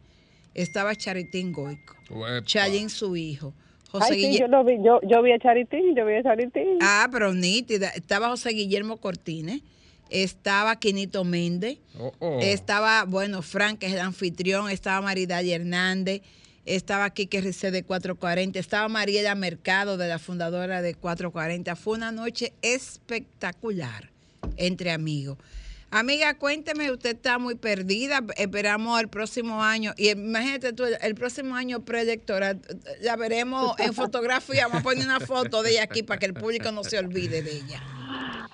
Estaba 0.56 0.96
Charitín 0.96 1.52
Goico, 1.52 1.96
Uepa. 2.10 2.46
Chayín 2.46 2.90
su 2.90 3.18
hijo, 3.18 3.54
José 3.92 4.14
Ay, 4.14 4.20
sí, 4.22 4.28
Guille- 4.28 4.40
yo 4.40 4.48
lo 4.48 4.64
vi, 4.64 4.78
yo, 4.84 5.02
yo 5.04 5.22
vi 5.22 5.34
a 5.34 5.40
Charitín, 5.40 5.96
yo 5.98 6.06
vi 6.06 6.14
a 6.14 6.24
Charitín. 6.24 6.78
Ah, 6.82 7.10
pero 7.12 7.34
nítida. 7.34 7.90
Estaba 7.90 8.30
José 8.30 8.52
Guillermo 8.52 8.98
Cortines, 8.98 9.62
estaba 10.10 10.78
Quinito 10.78 11.24
Méndez, 11.24 11.80
Oh, 11.98 12.14
oh. 12.20 12.40
estaba, 12.42 13.04
bueno, 13.04 13.42
Frank, 13.42 13.80
que 13.80 13.88
es 13.88 13.94
el 13.94 14.00
anfitrión, 14.00 14.70
estaba 14.70 15.02
Maridali 15.02 15.52
Hernández, 15.52 16.22
estaba 16.66 17.10
Quique 17.10 17.42
Rice 17.42 17.72
de 17.72 17.84
440, 17.84 18.58
estaba 18.58 18.88
Mariela 18.88 19.36
Mercado 19.36 19.98
de 19.98 20.08
la 20.08 20.20
fundadora 20.20 20.82
de 20.82 20.94
440. 20.94 21.76
Fue 21.76 21.98
una 21.98 22.12
noche 22.12 22.54
espectacular 22.62 24.12
entre 24.56 24.92
amigos. 24.92 25.38
Amiga, 25.92 26.36
cuénteme, 26.36 26.92
usted 26.92 27.16
está 27.16 27.40
muy 27.40 27.56
perdida. 27.56 28.24
Esperamos 28.38 29.02
el 29.02 29.08
próximo 29.08 29.64
año. 29.64 29.94
Y 29.98 30.10
imagínate 30.10 30.72
tú, 30.72 30.84
el 30.86 31.16
próximo 31.16 31.56
año 31.56 31.84
preelectoral, 31.84 32.62
la 33.02 33.16
veremos 33.16 33.74
en 33.80 33.96
fotografía. 33.96 34.68
Vamos 34.68 34.82
a 34.82 34.84
poner 34.84 35.04
una 35.04 35.20
foto 35.20 35.64
de 35.64 35.72
ella 35.72 35.84
aquí 35.84 36.04
para 36.04 36.20
que 36.20 36.28
el 36.28 36.36
público 36.36 36.72
no 36.72 36.84
se 36.84 37.00
olvide 37.00 37.42
de 37.42 37.52
ella. 37.52 37.82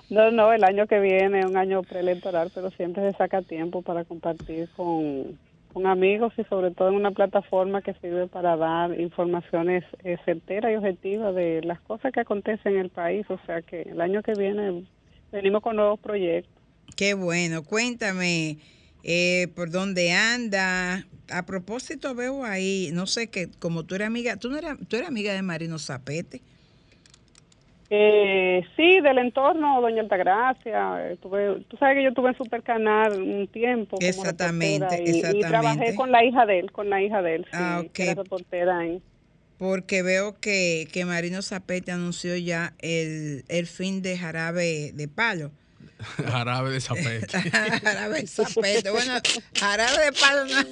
No, 0.08 0.30
no, 0.30 0.52
el 0.52 0.62
año 0.62 0.86
que 0.86 1.00
viene 1.00 1.40
es 1.40 1.46
un 1.46 1.56
año 1.56 1.82
preelectoral, 1.82 2.50
pero 2.54 2.70
siempre 2.70 3.10
se 3.10 3.16
saca 3.18 3.42
tiempo 3.42 3.82
para 3.82 4.04
compartir 4.04 4.68
con, 4.76 5.38
amigos 5.84 6.32
y 6.38 6.44
sobre 6.44 6.70
todo 6.70 6.88
en 6.88 6.94
una 6.94 7.10
plataforma 7.10 7.82
que 7.82 7.92
sirve 7.94 8.28
para 8.28 8.56
dar 8.56 8.98
informaciones 8.98 9.84
eh, 10.04 10.16
certeras 10.24 10.72
y 10.72 10.76
objetivas 10.76 11.34
de 11.34 11.60
las 11.64 11.80
cosas 11.80 12.12
que 12.12 12.20
acontecen 12.20 12.74
en 12.74 12.80
el 12.80 12.88
país. 12.88 13.26
O 13.28 13.38
sea 13.44 13.60
que 13.60 13.82
el 13.82 14.00
año 14.00 14.22
que 14.22 14.32
viene 14.32 14.84
venimos 15.32 15.62
con 15.62 15.76
nuevos 15.76 16.00
proyectos. 16.00 16.50
Qué 16.96 17.12
bueno, 17.12 17.62
cuéntame 17.62 18.56
eh, 19.02 19.48
por 19.54 19.70
dónde 19.70 20.12
anda. 20.12 21.06
A 21.28 21.44
propósito, 21.44 22.14
veo 22.14 22.44
ahí, 22.44 22.90
no 22.92 23.06
sé 23.06 23.28
que 23.28 23.50
como 23.58 23.84
tú 23.84 23.96
eres 23.96 24.06
amiga, 24.06 24.36
tú 24.36 24.48
no 24.48 24.56
eras, 24.56 24.78
tú 24.88 24.96
eres 24.96 25.08
amiga 25.08 25.34
de 25.34 25.42
Marino 25.42 25.78
Zapete. 25.78 26.40
Eh, 27.88 28.62
sí, 28.76 29.00
del 29.00 29.18
entorno, 29.18 29.80
Doña 29.80 30.02
Altagracia. 30.02 31.10
eh, 31.12 31.16
tuve- 31.22 31.64
tú 31.68 31.76
sabes 31.76 31.96
que 31.96 32.02
yo 32.04 32.12
tuve 32.12 32.30
en 32.30 32.36
Supercanal 32.36 33.22
un 33.22 33.46
tiempo. 33.48 33.96
como 33.98 34.08
Exactamente, 34.08 35.02
y- 35.04 35.06
Y, 35.06 35.10
exactamente. 35.10 35.48
trabajé 35.48 35.94
con 35.94 36.10
la 36.10 36.24
hija 36.24 36.46
de 36.46 36.58
él, 36.58 36.72
con 36.72 36.90
la 36.90 37.00
hija 37.02 37.22
de 37.22 37.36
él. 37.36 37.44
Sí, 37.44 37.50
Ah, 37.52 37.84
que 37.92 38.02
era 38.02 38.12
ok. 38.12 38.18
reportera 38.18 38.84
en. 38.84 39.02
Porque 39.58 40.02
veo 40.02 40.38
que, 40.40 40.88
que 40.92 41.04
Marino 41.04 41.40
Zapete 41.42 41.92
anunció 41.92 42.36
ya 42.36 42.74
el, 42.80 43.44
el 43.48 43.66
fin 43.66 44.02
de 44.02 44.18
Jarabe 44.18 44.90
de 44.92 45.08
Palo. 45.08 45.52
Jarabe 46.26 46.70
de 46.72 46.80
zapete. 46.80 47.26
jarabe 47.82 48.20
de 48.22 48.26
Zapete. 48.26 48.90
Bueno, 48.90 49.14
Jarabe 49.58 50.04
de 50.06 50.12
Palo 50.12 50.44
no. 50.44 50.60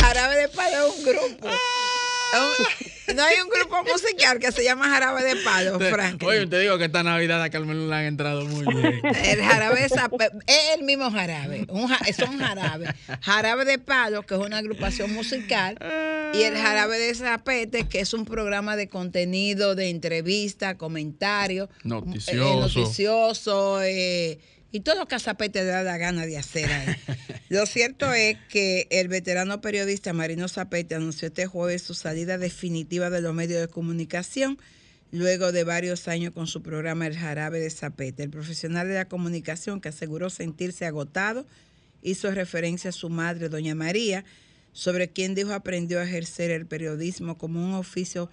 Jarabe 0.00 0.36
de 0.36 0.48
Palo 0.48 0.76
es 0.88 0.98
un 0.98 1.04
grupo. 1.04 1.48
No 3.14 3.22
hay 3.22 3.36
un 3.40 3.48
grupo 3.48 3.84
musical 3.84 4.40
que 4.40 4.50
se 4.50 4.64
llama 4.64 4.88
Jarabe 4.90 5.22
de 5.22 5.36
Palo, 5.36 5.78
Frank. 5.78 6.20
Oye, 6.24 6.46
te 6.48 6.58
digo 6.58 6.76
que 6.76 6.86
esta 6.86 7.04
Navidad 7.04 7.40
a 7.40 7.50
Carmen 7.50 7.88
le 7.88 7.94
han 7.94 8.04
entrado 8.04 8.44
muy 8.44 8.64
bien. 8.66 9.00
El 9.24 9.42
jarabe 9.42 9.84
es 9.84 9.92
el 10.76 10.82
mismo 10.82 11.08
jarabe, 11.12 11.66
un 11.68 11.86
ja- 11.86 12.00
son 12.12 12.36
jarabes. 12.38 12.90
Jarabe 13.22 13.64
de 13.64 13.78
Palo, 13.78 14.24
que 14.24 14.34
es 14.34 14.40
una 14.40 14.58
agrupación 14.58 15.12
musical, 15.14 15.78
y 16.34 16.42
el 16.42 16.56
jarabe 16.56 16.98
de 16.98 17.14
Zapete, 17.14 17.86
que 17.88 18.00
es 18.00 18.12
un 18.12 18.24
programa 18.24 18.74
de 18.76 18.88
contenido, 18.88 19.76
de 19.76 19.88
entrevista, 19.90 20.76
comentarios, 20.76 21.68
Noticioso. 21.84 22.42
eh, 22.42 22.60
noticioso, 22.60 23.82
eh, 23.84 24.38
y 24.72 24.80
todo 24.80 24.96
lo 24.96 25.06
que 25.06 25.14
a 25.14 25.18
Zapete 25.18 25.60
le 25.60 25.66
da 25.66 25.82
la 25.82 25.98
gana 25.98 26.26
de 26.26 26.36
hacer 26.38 26.70
ahí. 26.70 26.96
Lo 27.48 27.64
cierto 27.66 28.12
es 28.12 28.36
que 28.48 28.88
el 28.90 29.08
veterano 29.08 29.60
periodista 29.60 30.12
Marino 30.12 30.48
Zapete 30.48 30.94
anunció 30.96 31.28
este 31.28 31.46
jueves 31.46 31.82
su 31.82 31.94
salida 31.94 32.38
definitiva 32.38 33.08
de 33.08 33.20
los 33.20 33.34
medios 33.34 33.60
de 33.60 33.68
comunicación 33.68 34.58
luego 35.12 35.52
de 35.52 35.64
varios 35.64 36.08
años 36.08 36.32
con 36.32 36.46
su 36.46 36.62
programa 36.62 37.06
El 37.06 37.16
Jarabe 37.16 37.60
de 37.60 37.70
Zapete. 37.70 38.24
El 38.24 38.30
profesional 38.30 38.88
de 38.88 38.94
la 38.94 39.08
comunicación 39.08 39.80
que 39.80 39.88
aseguró 39.88 40.30
sentirse 40.30 40.84
agotado 40.84 41.46
hizo 42.02 42.30
referencia 42.32 42.90
a 42.90 42.92
su 42.92 43.08
madre, 43.08 43.48
doña 43.48 43.74
María, 43.74 44.24
sobre 44.72 45.08
quien 45.08 45.34
dijo 45.34 45.52
aprendió 45.52 46.00
a 46.00 46.04
ejercer 46.04 46.50
el 46.50 46.66
periodismo 46.66 47.38
como 47.38 47.64
un 47.64 47.74
oficio 47.74 48.28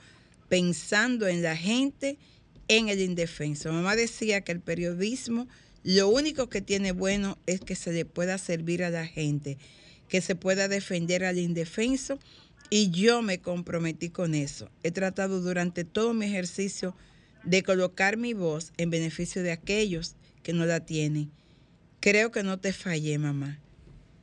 pensando 0.50 1.28
en 1.28 1.42
la 1.42 1.56
gente, 1.56 2.18
en 2.68 2.90
el 2.90 3.00
indefenso. 3.00 3.72
Mamá 3.72 3.96
decía 3.96 4.42
que 4.42 4.52
el 4.52 4.60
periodismo 4.60 5.48
lo 5.84 6.08
único 6.08 6.50
que 6.50 6.62
tiene 6.62 6.94
bueno 6.94 7.38
es 7.46 7.60
que 7.60 7.76
se 7.76 7.92
le 7.92 8.06
pueda 8.06 8.38
servir 8.38 8.84
a 8.84 8.90
la 8.90 9.06
gente, 9.06 9.58
que 10.08 10.22
se 10.22 10.36
pueda 10.36 10.68
defender 10.68 11.26
al 11.26 11.38
indefenso 11.38 12.20
y 12.70 12.90
yo 12.90 13.22
me 13.22 13.40
comprometí 13.40 14.10
con 14.10 14.34
eso. 14.34 14.70
He 14.84 14.92
tratado 14.92 15.42
durante 15.42 15.84
todo 15.84 16.14
mi 16.14 16.26
ejercicio 16.26 16.96
de 17.44 17.64
colocar 17.64 18.18
mi 18.18 18.34
voz 18.34 18.72
en 18.78 18.90
beneficio 18.90 19.44
de 19.44 19.52
aquellos 19.52 20.16
que 20.42 20.54
no 20.54 20.66
la 20.66 20.86
tienen. 20.86 21.30
Creo 22.00 22.32
que 22.32 22.44
no 22.44 22.60
te 22.60 22.74
fallé, 22.74 23.18
mamá. 23.18 23.60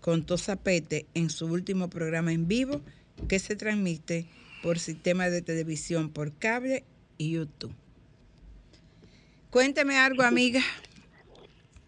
Contó 0.00 0.38
Zapete 0.38 1.06
en 1.14 1.28
su 1.28 1.46
último 1.46 1.90
programa 1.90 2.32
en 2.32 2.48
vivo 2.48 2.80
que 3.28 3.38
se 3.38 3.54
transmite 3.54 4.26
por 4.62 4.78
sistema 4.78 5.28
de 5.28 5.42
televisión 5.42 6.10
por 6.10 6.32
cable 6.32 6.84
y 7.18 7.32
YouTube. 7.32 7.74
Cuénteme 9.50 9.96
algo, 9.98 10.22
amiga. 10.22 10.62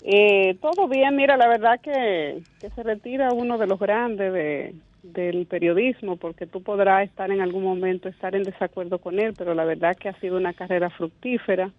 Eh, 0.05 0.57
todo 0.61 0.89
bien, 0.89 1.15
mira, 1.15 1.37
la 1.37 1.47
verdad 1.49 1.81
que, 1.81 2.43
se 2.61 2.83
retira 2.83 3.33
uno 3.33 3.57
de 3.57 3.69
los 3.69 3.79
grandes 3.79 4.33
de, 4.33 4.75
del 5.03 5.47
periodismo, 5.47 6.17
porque 6.17 6.47
tú 6.47 6.63
podrás 6.63 7.05
estar 7.05 7.31
en 7.31 7.41
algún 7.41 7.63
momento, 7.63 8.09
estar 8.09 8.35
en 8.35 8.43
desacuerdo 8.43 8.99
con 8.99 9.21
él, 9.21 9.35
pero 9.37 9.55
la 9.55 9.65
verdad 9.65 9.97
que 9.97 10.09
ha 10.09 10.19
sido 10.21 10.37
una 10.37 10.55
carrera 10.55 10.91
fructífera, 10.91 11.71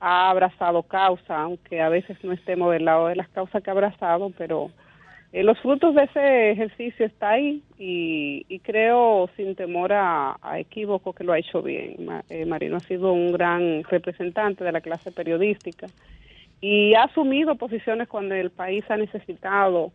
ha 0.00 0.28
abrazado 0.30 0.82
causa, 0.82 1.40
aunque 1.40 1.80
a 1.80 1.88
veces 1.88 2.22
no 2.22 2.32
estemos 2.32 2.72
del 2.72 2.84
lado 2.84 3.06
de 3.06 3.16
las 3.16 3.28
causas 3.28 3.62
que 3.62 3.70
ha 3.70 3.72
abrazado, 3.72 4.30
pero 4.36 4.70
eh, 5.32 5.42
los 5.42 5.58
frutos 5.60 5.94
de 5.94 6.04
ese 6.04 6.50
ejercicio 6.50 7.06
está 7.06 7.30
ahí 7.30 7.62
y, 7.78 8.44
y 8.50 8.58
creo 8.58 9.30
sin 9.36 9.54
temor 9.54 9.94
a, 9.94 10.36
a 10.42 10.58
equívoco 10.58 11.14
que 11.14 11.24
lo 11.24 11.32
ha 11.32 11.38
hecho 11.38 11.62
bien. 11.62 11.96
Eh, 12.28 12.44
Marino 12.44 12.76
ha 12.76 12.80
sido 12.80 13.12
un 13.12 13.32
gran 13.32 13.82
representante 13.84 14.62
de 14.62 14.72
la 14.72 14.82
clase 14.82 15.10
periodística 15.10 15.86
y 16.62 16.94
ha 16.94 17.02
asumido 17.04 17.56
posiciones 17.56 18.08
cuando 18.08 18.34
el 18.36 18.50
país 18.50 18.84
ha 18.88 18.96
necesitado 18.96 19.92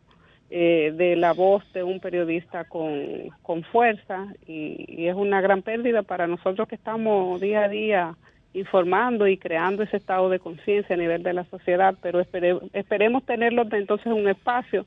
eh, 0.50 0.94
de 0.96 1.16
la 1.16 1.32
voz 1.34 1.64
de 1.74 1.82
un 1.82 2.00
periodista 2.00 2.66
con, 2.66 3.30
con 3.42 3.64
fuerza 3.64 4.28
y, 4.46 5.08
es 5.08 5.16
una 5.16 5.40
gran 5.42 5.62
pérdida 5.62 6.04
para 6.04 6.28
nosotros 6.28 6.68
que 6.68 6.76
estamos 6.76 7.40
día 7.40 7.64
a 7.64 7.70
día 7.70 8.16
informando 8.54 9.28
y 9.28 9.38
creando 9.38 9.84
ese 9.84 9.98
estado 9.98 10.30
de 10.30 10.40
conciencia 10.40 10.96
a 10.96 11.00
nivel 11.00 11.24
de 11.24 11.34
la 11.34 11.46
sociedad, 11.46 11.96
pero 12.02 12.20
espere- 12.22 12.60
esperemos 12.74 13.26
tenerlo 13.26 13.64
entonces 13.72 14.08
en 14.08 14.14
un 14.14 14.28
espacio 14.28 14.86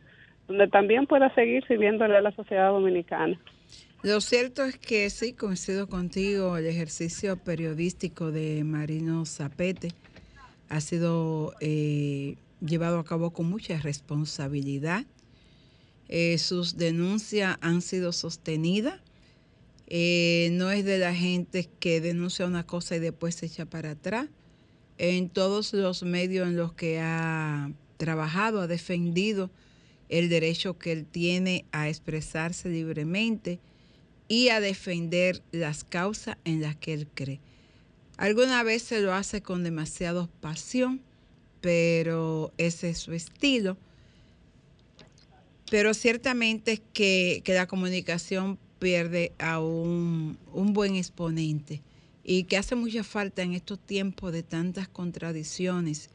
donde 0.48 0.68
también 0.68 1.06
pueda 1.06 1.32
seguir 1.34 1.64
sirviéndole 1.66 2.16
a 2.16 2.20
la 2.20 2.32
sociedad 2.32 2.68
dominicana. 2.70 3.38
Lo 4.02 4.20
cierto 4.20 4.64
es 4.64 4.76
que 4.78 5.08
sí, 5.08 5.34
coincido 5.34 5.86
contigo, 5.88 6.56
el 6.56 6.66
ejercicio 6.66 7.36
periodístico 7.42 8.30
de 8.32 8.64
Marino 8.64 9.24
Zapete 9.24 9.88
ha 10.70 10.80
sido 10.80 11.52
eh, 11.60 12.36
llevado 12.60 13.00
a 13.00 13.04
cabo 13.04 13.32
con 13.32 13.50
mucha 13.50 13.76
responsabilidad. 13.78 15.04
Eh, 16.08 16.38
sus 16.38 16.76
denuncias 16.76 17.58
han 17.60 17.82
sido 17.82 18.12
sostenidas. 18.12 19.00
Eh, 19.88 20.50
no 20.52 20.70
es 20.70 20.84
de 20.84 20.98
la 20.98 21.12
gente 21.12 21.68
que 21.80 22.00
denuncia 22.00 22.46
una 22.46 22.64
cosa 22.64 22.96
y 22.96 23.00
después 23.00 23.34
se 23.34 23.46
echa 23.46 23.66
para 23.66 23.90
atrás. 23.90 24.28
En 24.96 25.28
todos 25.28 25.72
los 25.72 26.04
medios 26.04 26.46
en 26.46 26.56
los 26.56 26.72
que 26.72 27.00
ha 27.00 27.72
trabajado, 27.96 28.60
ha 28.60 28.66
defendido 28.68 29.50
el 30.08 30.28
derecho 30.28 30.78
que 30.78 30.92
él 30.92 31.04
tiene 31.04 31.64
a 31.72 31.88
expresarse 31.88 32.68
libremente 32.68 33.58
y 34.28 34.50
a 34.50 34.60
defender 34.60 35.42
las 35.50 35.82
causas 35.82 36.36
en 36.44 36.60
las 36.60 36.76
que 36.76 36.92
él 36.92 37.08
cree. 37.12 37.40
Alguna 38.20 38.62
vez 38.62 38.82
se 38.82 39.00
lo 39.00 39.14
hace 39.14 39.40
con 39.40 39.64
demasiada 39.64 40.28
pasión, 40.42 41.00
pero 41.62 42.52
ese 42.58 42.90
es 42.90 42.98
su 42.98 43.14
estilo. 43.14 43.78
Pero 45.70 45.94
ciertamente 45.94 46.72
es 46.72 46.82
que, 46.92 47.40
que 47.46 47.54
la 47.54 47.66
comunicación 47.66 48.58
pierde 48.78 49.32
a 49.38 49.58
un, 49.58 50.36
un 50.52 50.74
buen 50.74 50.96
exponente 50.96 51.80
y 52.22 52.44
que 52.44 52.58
hace 52.58 52.74
mucha 52.74 53.04
falta 53.04 53.40
en 53.40 53.54
estos 53.54 53.78
tiempos 53.78 54.34
de 54.34 54.42
tantas 54.42 54.86
contradicciones 54.86 56.10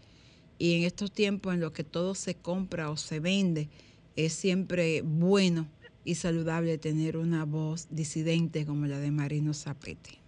y 0.60 0.76
en 0.76 0.84
estos 0.84 1.12
tiempos 1.12 1.56
en 1.56 1.60
los 1.60 1.72
que 1.72 1.84
todo 1.84 2.14
se 2.14 2.36
compra 2.36 2.92
o 2.92 2.98
se 2.98 3.20
vende, 3.20 3.68
es 4.16 4.34
siempre 4.34 5.02
bueno 5.02 5.68
y 6.04 6.14
saludable 6.14 6.78
tener 6.78 7.18
una 7.18 7.46
voz 7.46 7.88
disidente 7.90 8.64
como 8.64 8.86
la 8.86 9.00
de 9.00 9.10
Marino 9.10 9.56
Zapete. 9.56 10.25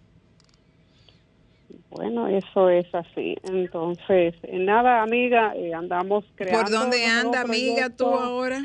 Bueno, 1.90 2.26
eso 2.28 2.70
es 2.70 2.86
así. 2.94 3.36
Entonces, 3.42 4.34
eh, 4.42 4.58
nada, 4.58 5.02
amiga, 5.02 5.54
eh, 5.56 5.74
andamos 5.74 6.24
creando... 6.34 6.62
¿Por 6.64 6.70
dónde 6.70 7.04
anda, 7.04 7.40
amiga, 7.40 7.90
tú 7.90 8.06
ahora? 8.06 8.62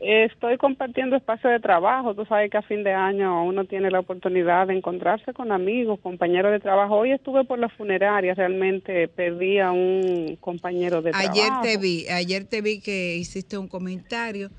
Estoy 0.00 0.56
compartiendo 0.56 1.14
espacio 1.14 1.48
de 1.48 1.60
trabajo. 1.60 2.14
Tú 2.14 2.24
sabes 2.24 2.50
que 2.50 2.56
a 2.56 2.62
fin 2.62 2.82
de 2.82 2.92
año 2.92 3.44
uno 3.44 3.66
tiene 3.66 3.88
la 3.90 4.00
oportunidad 4.00 4.66
de 4.66 4.74
encontrarse 4.74 5.32
con 5.32 5.52
amigos, 5.52 6.00
compañeros 6.00 6.50
de 6.50 6.58
trabajo. 6.58 6.96
Hoy 6.96 7.12
estuve 7.12 7.44
por 7.44 7.58
la 7.60 7.68
funeraria, 7.68 8.34
realmente 8.34 9.06
perdí 9.08 9.60
a 9.60 9.70
un 9.70 10.36
compañero 10.40 11.02
de 11.02 11.12
Ayer 11.14 11.30
trabajo. 11.32 11.62
te 11.62 11.76
vi, 11.76 12.08
ayer 12.08 12.44
te 12.44 12.62
vi 12.62 12.80
que 12.80 13.14
hiciste 13.16 13.56
un 13.58 13.68
comentario. 13.68 14.50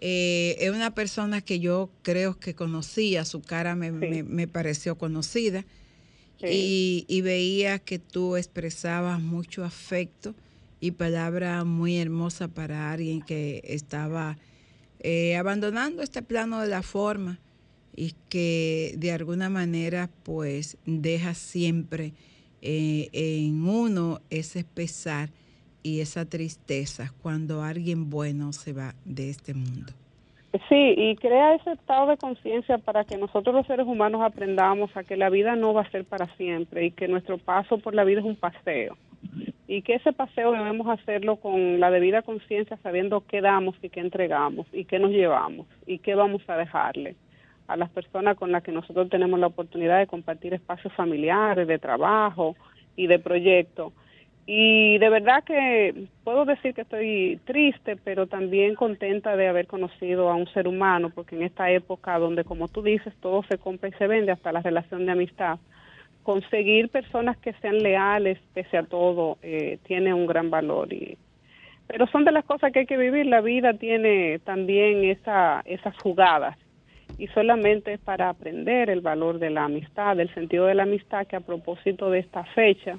Eh, 0.00 0.56
es 0.58 0.70
una 0.70 0.94
persona 0.94 1.42
que 1.42 1.60
yo 1.60 1.90
creo 2.02 2.38
que 2.40 2.54
conocía, 2.54 3.24
su 3.24 3.40
cara 3.42 3.76
me, 3.76 3.92
me- 3.92 4.22
me 4.24 4.48
pareció 4.48 4.96
conocida 4.98 5.64
y, 6.40 7.04
y 7.08 7.20
veía 7.20 7.78
que 7.78 7.98
tú 7.98 8.36
expresabas 8.36 9.20
mucho 9.20 9.64
afecto 9.64 10.34
y 10.80 10.92
palabras 10.92 11.64
muy 11.64 11.96
hermosas 11.96 12.50
para 12.50 12.92
alguien 12.92 13.22
que 13.22 13.62
estaba 13.64 14.38
eh, 15.00 15.36
abandonando 15.36 16.02
este 16.02 16.22
plano 16.22 16.60
de 16.60 16.68
la 16.68 16.82
forma 16.82 17.38
y 17.94 18.14
que 18.28 18.94
de 18.98 19.12
alguna 19.12 19.48
manera 19.48 20.10
pues 20.22 20.76
deja 20.86 21.34
siempre 21.34 22.12
eh, 22.62 23.08
en 23.12 23.64
uno 23.64 24.20
ese 24.30 24.64
pesar 24.64 25.30
y 25.82 26.00
esa 26.00 26.24
tristeza 26.24 27.12
cuando 27.22 27.62
alguien 27.62 28.10
bueno 28.10 28.52
se 28.52 28.72
va 28.72 28.94
de 29.04 29.30
este 29.30 29.54
mundo. 29.54 29.92
Sí, 30.68 30.94
y 30.96 31.14
crea 31.16 31.54
ese 31.54 31.72
estado 31.72 32.06
de 32.06 32.16
conciencia 32.16 32.78
para 32.78 33.04
que 33.04 33.18
nosotros 33.18 33.54
los 33.54 33.66
seres 33.66 33.86
humanos 33.86 34.22
aprendamos 34.22 34.96
a 34.96 35.04
que 35.04 35.16
la 35.16 35.28
vida 35.28 35.56
no 35.56 35.74
va 35.74 35.82
a 35.82 35.90
ser 35.90 36.06
para 36.06 36.26
siempre 36.36 36.86
y 36.86 36.90
que 36.90 37.06
nuestro 37.06 37.36
paso 37.36 37.78
por 37.78 37.94
la 37.94 38.04
vida 38.04 38.20
es 38.20 38.26
un 38.26 38.36
paseo. 38.36 38.96
Y 39.66 39.82
que 39.82 39.96
ese 39.96 40.14
paseo 40.14 40.52
debemos 40.52 40.88
hacerlo 40.88 41.36
con 41.36 41.80
la 41.80 41.90
debida 41.90 42.22
conciencia, 42.22 42.78
sabiendo 42.82 43.26
qué 43.26 43.42
damos 43.42 43.76
y 43.82 43.90
qué 43.90 44.00
entregamos 44.00 44.66
y 44.72 44.86
qué 44.86 44.98
nos 44.98 45.10
llevamos 45.10 45.66
y 45.86 45.98
qué 45.98 46.14
vamos 46.14 46.40
a 46.48 46.56
dejarle 46.56 47.16
a 47.66 47.76
las 47.76 47.90
personas 47.90 48.38
con 48.38 48.50
las 48.50 48.62
que 48.62 48.72
nosotros 48.72 49.10
tenemos 49.10 49.38
la 49.38 49.48
oportunidad 49.48 49.98
de 49.98 50.06
compartir 50.06 50.54
espacios 50.54 50.94
familiares, 50.94 51.68
de 51.68 51.78
trabajo 51.78 52.56
y 52.96 53.06
de 53.06 53.18
proyectos. 53.18 53.92
Y 54.50 54.96
de 54.96 55.10
verdad 55.10 55.44
que 55.44 56.06
puedo 56.24 56.46
decir 56.46 56.72
que 56.72 56.80
estoy 56.80 57.38
triste, 57.44 57.96
pero 58.02 58.28
también 58.28 58.76
contenta 58.76 59.36
de 59.36 59.46
haber 59.46 59.66
conocido 59.66 60.30
a 60.30 60.36
un 60.36 60.46
ser 60.54 60.66
humano, 60.66 61.10
porque 61.14 61.36
en 61.36 61.42
esta 61.42 61.70
época 61.70 62.18
donde, 62.18 62.44
como 62.44 62.66
tú 62.66 62.80
dices, 62.80 63.12
todo 63.20 63.42
se 63.42 63.58
compra 63.58 63.90
y 63.90 63.92
se 63.92 64.06
vende, 64.06 64.32
hasta 64.32 64.50
la 64.50 64.62
relación 64.62 65.04
de 65.04 65.12
amistad, 65.12 65.58
conseguir 66.22 66.88
personas 66.88 67.36
que 67.36 67.52
sean 67.60 67.82
leales 67.82 68.38
pese 68.54 68.78
a 68.78 68.84
todo 68.84 69.36
eh, 69.42 69.80
tiene 69.86 70.14
un 70.14 70.26
gran 70.26 70.48
valor. 70.48 70.94
Y, 70.94 71.18
pero 71.86 72.06
son 72.06 72.24
de 72.24 72.32
las 72.32 72.46
cosas 72.46 72.72
que 72.72 72.78
hay 72.78 72.86
que 72.86 72.96
vivir. 72.96 73.26
La 73.26 73.42
vida 73.42 73.74
tiene 73.74 74.38
también 74.38 75.04
esa, 75.04 75.60
esas 75.66 75.94
jugadas 75.98 76.56
y 77.18 77.26
solamente 77.26 77.92
es 77.92 78.00
para 78.00 78.30
aprender 78.30 78.88
el 78.88 79.02
valor 79.02 79.40
de 79.40 79.50
la 79.50 79.64
amistad, 79.64 80.18
el 80.18 80.32
sentido 80.32 80.64
de 80.64 80.74
la 80.74 80.84
amistad, 80.84 81.26
que 81.26 81.36
a 81.36 81.40
propósito 81.40 82.08
de 82.10 82.20
esta 82.20 82.44
fecha, 82.44 82.98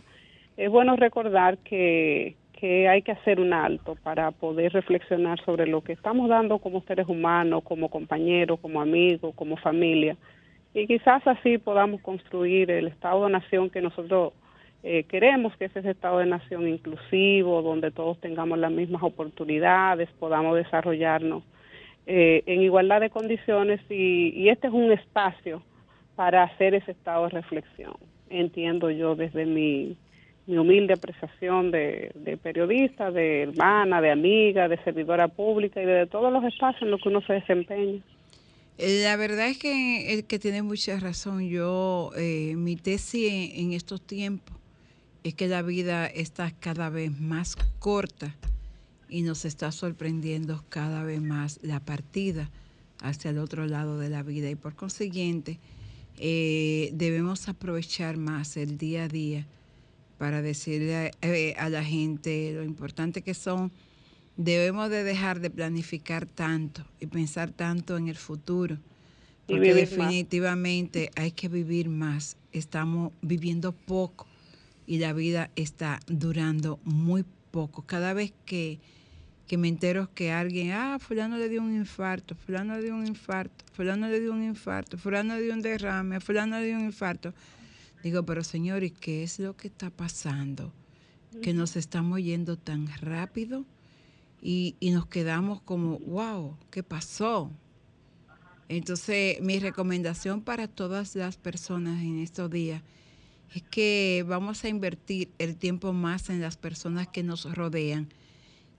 es 0.59 0.69
bueno 0.69 0.97
recordar 0.97 1.57
que, 1.59 2.35
hay 2.61 3.01
que 3.03 3.13
hacer 3.13 3.39
un 3.39 3.53
alto 3.53 3.95
para 4.03 4.31
poder 4.31 4.73
reflexionar 4.73 5.39
sobre 5.45 5.65
lo 5.65 5.81
que 5.81 5.93
estamos 5.93 6.27
dando 6.27 6.59
como 6.59 6.81
seres 6.81 7.07
humanos, 7.07 7.63
como 7.63 7.87
compañeros, 7.87 8.59
como 8.59 8.81
amigos, 8.81 9.33
como 9.35 9.55
familia. 9.55 10.17
Y 10.73 10.85
quizás 10.85 11.25
así 11.25 11.57
podamos 11.57 12.01
construir 12.01 12.69
el 12.69 12.87
Estado 12.87 13.23
de 13.23 13.31
Nación 13.31 13.69
que 13.69 13.81
nosotros 13.81 14.33
eh, 14.83 15.05
queremos, 15.05 15.55
que 15.55 15.65
es 15.65 15.75
ese 15.77 15.91
Estado 15.91 16.17
de 16.17 16.25
Nación 16.25 16.67
inclusivo, 16.67 17.61
donde 17.61 17.91
todos 17.91 18.19
tengamos 18.19 18.59
las 18.59 18.71
mismas 18.73 19.03
oportunidades, 19.03 20.09
podamos 20.19 20.57
desarrollarnos 20.57 21.43
eh, 22.05 22.43
en 22.47 22.61
igualdad 22.61 22.99
de 22.99 23.09
condiciones 23.09 23.79
y, 23.89 24.33
y 24.35 24.49
este 24.49 24.67
es 24.67 24.73
un 24.73 24.91
espacio 24.91 25.63
para 26.17 26.43
hacer 26.43 26.75
ese 26.75 26.91
estado 26.91 27.23
de 27.23 27.29
reflexión. 27.29 27.93
Entiendo 28.29 28.91
yo 28.91 29.15
desde 29.15 29.45
mi, 29.45 29.95
mi 30.49 30.57
humilde 30.57 30.93
apreciación 30.93 31.69
de, 31.69 32.39
periodista, 32.41 33.11
de 33.11 33.43
hermana, 33.43 34.01
de 34.01 34.09
amiga, 34.09 34.67
de 34.67 34.83
servidora 34.83 35.27
pública 35.27 35.79
y 35.79 35.85
de 35.85 36.07
todos 36.07 36.33
los 36.33 36.43
espacios 36.43 36.81
en 36.81 36.91
los 36.91 37.01
que 37.01 37.09
uno 37.09 37.21
se 37.21 37.33
desempeña. 37.33 38.01
Eh, 38.79 39.03
La 39.03 39.15
verdad 39.15 39.47
es 39.47 39.59
que, 39.59 40.25
que 40.27 40.39
tiene 40.39 40.63
mucha 40.63 40.99
razón. 40.99 41.47
Yo, 41.47 42.09
eh, 42.17 42.55
mi 42.57 42.75
tesis 42.77 43.31
en, 43.31 43.67
en 43.67 43.73
estos 43.73 44.01
tiempos 44.01 44.57
es 45.23 45.35
que 45.35 45.47
la 45.47 45.61
vida 45.61 46.07
está 46.07 46.49
cada 46.59 46.89
vez 46.89 47.11
más 47.19 47.55
corta 47.77 48.35
y 49.07 49.21
nos 49.21 49.45
está 49.45 49.71
sorprendiendo 49.71 50.63
cada 50.69 51.03
vez 51.03 51.21
más 51.21 51.59
la 51.61 51.79
partida 51.79 52.49
hacia 53.03 53.29
el 53.29 53.37
otro 53.37 53.67
lado 53.67 53.99
de 53.99 54.09
la 54.09 54.23
vida 54.23 54.49
y 54.49 54.55
por 54.55 54.75
consiguiente 54.75 55.59
eh, 56.17 56.89
debemos 56.93 57.47
aprovechar 57.49 58.17
más 58.17 58.57
el 58.57 58.77
día 58.77 59.03
a 59.03 59.07
día 59.07 59.45
para 60.19 60.41
decirle 60.41 61.11
eh, 61.21 61.55
a 61.57 61.69
la 61.69 61.83
gente 61.83 62.51
lo 62.53 62.63
importante 62.63 63.23
que 63.23 63.33
son. 63.33 63.71
Debemos 64.35 64.89
de 64.89 65.03
dejar 65.03 65.39
de 65.39 65.49
planificar 65.49 66.25
tanto 66.25 66.85
y 66.99 67.07
pensar 67.07 67.51
tanto 67.51 67.97
en 67.97 68.09
el 68.09 68.17
futuro, 68.17 68.77
porque 69.47 69.69
más. 69.69 69.75
definitivamente 69.75 71.09
hay 71.15 71.31
que 71.31 71.47
vivir 71.47 71.89
más. 71.89 72.37
Estamos 72.51 73.13
viviendo 73.21 73.71
poco 73.71 74.27
y 74.85 74.99
la 74.99 75.13
vida 75.13 75.51
está 75.55 75.99
durando 76.07 76.79
muy 76.83 77.23
poco. 77.51 77.83
Cada 77.83 78.13
vez 78.13 78.33
que, 78.45 78.79
que 79.47 79.57
me 79.57 79.69
entero 79.69 80.09
que 80.13 80.31
alguien, 80.31 80.71
ah, 80.71 80.99
fulano 80.99 81.37
le 81.37 81.47
dio 81.47 81.61
un 81.61 81.73
infarto, 81.73 82.35
fulano 82.35 82.75
le 82.75 82.83
dio 82.83 82.95
un 82.95 83.07
infarto, 83.07 83.63
fulano 83.71 84.09
le 84.09 84.19
dio 84.19 84.33
un 84.33 84.43
infarto, 84.43 84.97
fulano 84.97 85.35
le 85.35 85.43
dio 85.43 85.53
un 85.53 85.61
derrame, 85.61 86.19
fulano 86.19 86.59
le 86.59 86.65
dio 86.65 86.75
un 86.75 86.85
infarto. 86.85 87.33
Digo, 88.03 88.23
pero 88.23 88.43
señor, 88.43 88.83
¿y 88.83 88.91
qué 88.91 89.23
es 89.23 89.39
lo 89.39 89.55
que 89.57 89.67
está 89.67 89.89
pasando? 89.89 90.73
Que 91.41 91.53
nos 91.53 91.75
estamos 91.75 92.19
yendo 92.21 92.57
tan 92.57 92.87
rápido 93.01 93.65
y, 94.41 94.75
y 94.79 94.91
nos 94.91 95.07
quedamos 95.07 95.61
como, 95.61 95.99
wow, 95.99 96.57
¿qué 96.71 96.81
pasó? 96.81 97.51
Entonces, 98.69 99.41
mi 99.41 99.59
recomendación 99.59 100.41
para 100.41 100.67
todas 100.67 101.15
las 101.15 101.37
personas 101.37 102.01
en 102.01 102.19
estos 102.19 102.49
días 102.49 102.83
es 103.53 103.63
que 103.63 104.23
vamos 104.27 104.63
a 104.63 104.69
invertir 104.69 105.31
el 105.39 105.57
tiempo 105.57 105.91
más 105.91 106.29
en 106.29 106.39
las 106.39 106.55
personas 106.55 107.07
que 107.07 107.23
nos 107.23 107.51
rodean, 107.55 108.09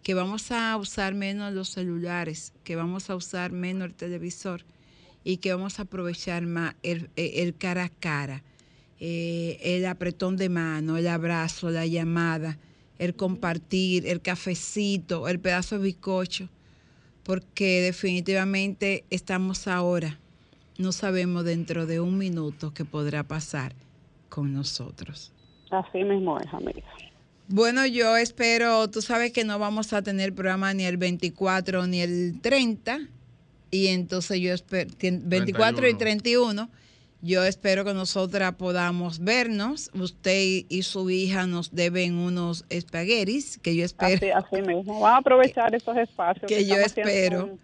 que 0.03 0.15
vamos 0.15 0.53
a 0.53 0.77
usar 0.77 1.15
menos 1.15 1.53
los 1.53 1.71
celulares, 1.71 2.53
que 2.65 2.77
vamos 2.77 3.11
a 3.11 3.17
usar 3.17 3.53
menos 3.53 3.89
el 3.89 3.95
televisor 3.95 4.65
y 5.25 5.39
que 5.39 5.53
vamos 5.53 5.79
a 5.79 5.83
aprovechar 5.83 6.47
más 6.47 6.77
el, 6.83 7.11
el 7.17 7.57
cara 7.57 7.85
a 7.85 7.89
cara, 7.89 8.45
eh, 9.01 9.59
el 9.63 9.87
apretón 9.87 10.37
de 10.37 10.51
mano, 10.51 10.99
el 10.99 11.09
abrazo, 11.09 11.71
la 11.71 11.87
llamada, 11.87 12.59
el 12.99 13.15
compartir, 13.15 14.07
el 14.07 14.21
cafecito, 14.21 15.27
el 15.27 15.41
pedazo 15.41 15.79
de 15.79 15.85
bizcocho, 15.85 16.49
porque 17.23 17.81
definitivamente 17.81 19.05
estamos 19.09 19.67
ahora, 19.67 20.19
no 20.77 20.93
sabemos 20.93 21.45
dentro 21.45 21.87
de 21.87 21.99
un 22.01 22.19
minuto 22.19 22.75
qué 22.75 22.85
podrá 22.85 23.23
pasar 23.23 23.75
con 24.29 24.53
nosotros. 24.53 25.33
Así 25.71 26.05
mismo 26.05 26.39
es, 26.39 26.53
amiga. 26.53 26.83
Bueno, 27.49 27.87
yo 27.87 28.17
espero, 28.17 28.89
tú 28.91 29.01
sabes 29.01 29.33
que 29.33 29.45
no 29.45 29.59
vamos 29.59 29.93
a 29.93 30.03
tener 30.03 30.35
programa 30.35 30.73
ni 30.75 30.85
el 30.85 30.99
24 30.99 31.87
ni 31.87 32.01
el 32.01 32.39
30, 32.41 33.01
y 33.71 33.87
entonces 33.89 34.41
yo 34.41 34.53
espero, 34.53 34.91
24 35.01 35.89
y 35.89 35.95
31, 35.95 36.69
yo 37.23 37.45
espero 37.45 37.85
que 37.85 37.93
nosotras 37.93 38.55
podamos 38.55 39.19
vernos. 39.19 39.91
Usted 39.95 40.65
y 40.69 40.83
su 40.83 41.11
hija 41.11 41.47
nos 41.47 41.75
deben 41.75 42.15
unos 42.15 42.65
espaguetis, 42.71 43.59
que 43.59 43.77
yo 43.77 43.85
espero. 43.85 44.17
Así, 44.17 44.31
así 44.31 44.63
mismo. 44.63 45.07
A 45.07 45.19
aprovechar 45.19 45.75
estos 45.75 45.97
espacios. 45.97 46.47
que 46.49 46.65
yo 46.67 46.77
espero 46.77 47.59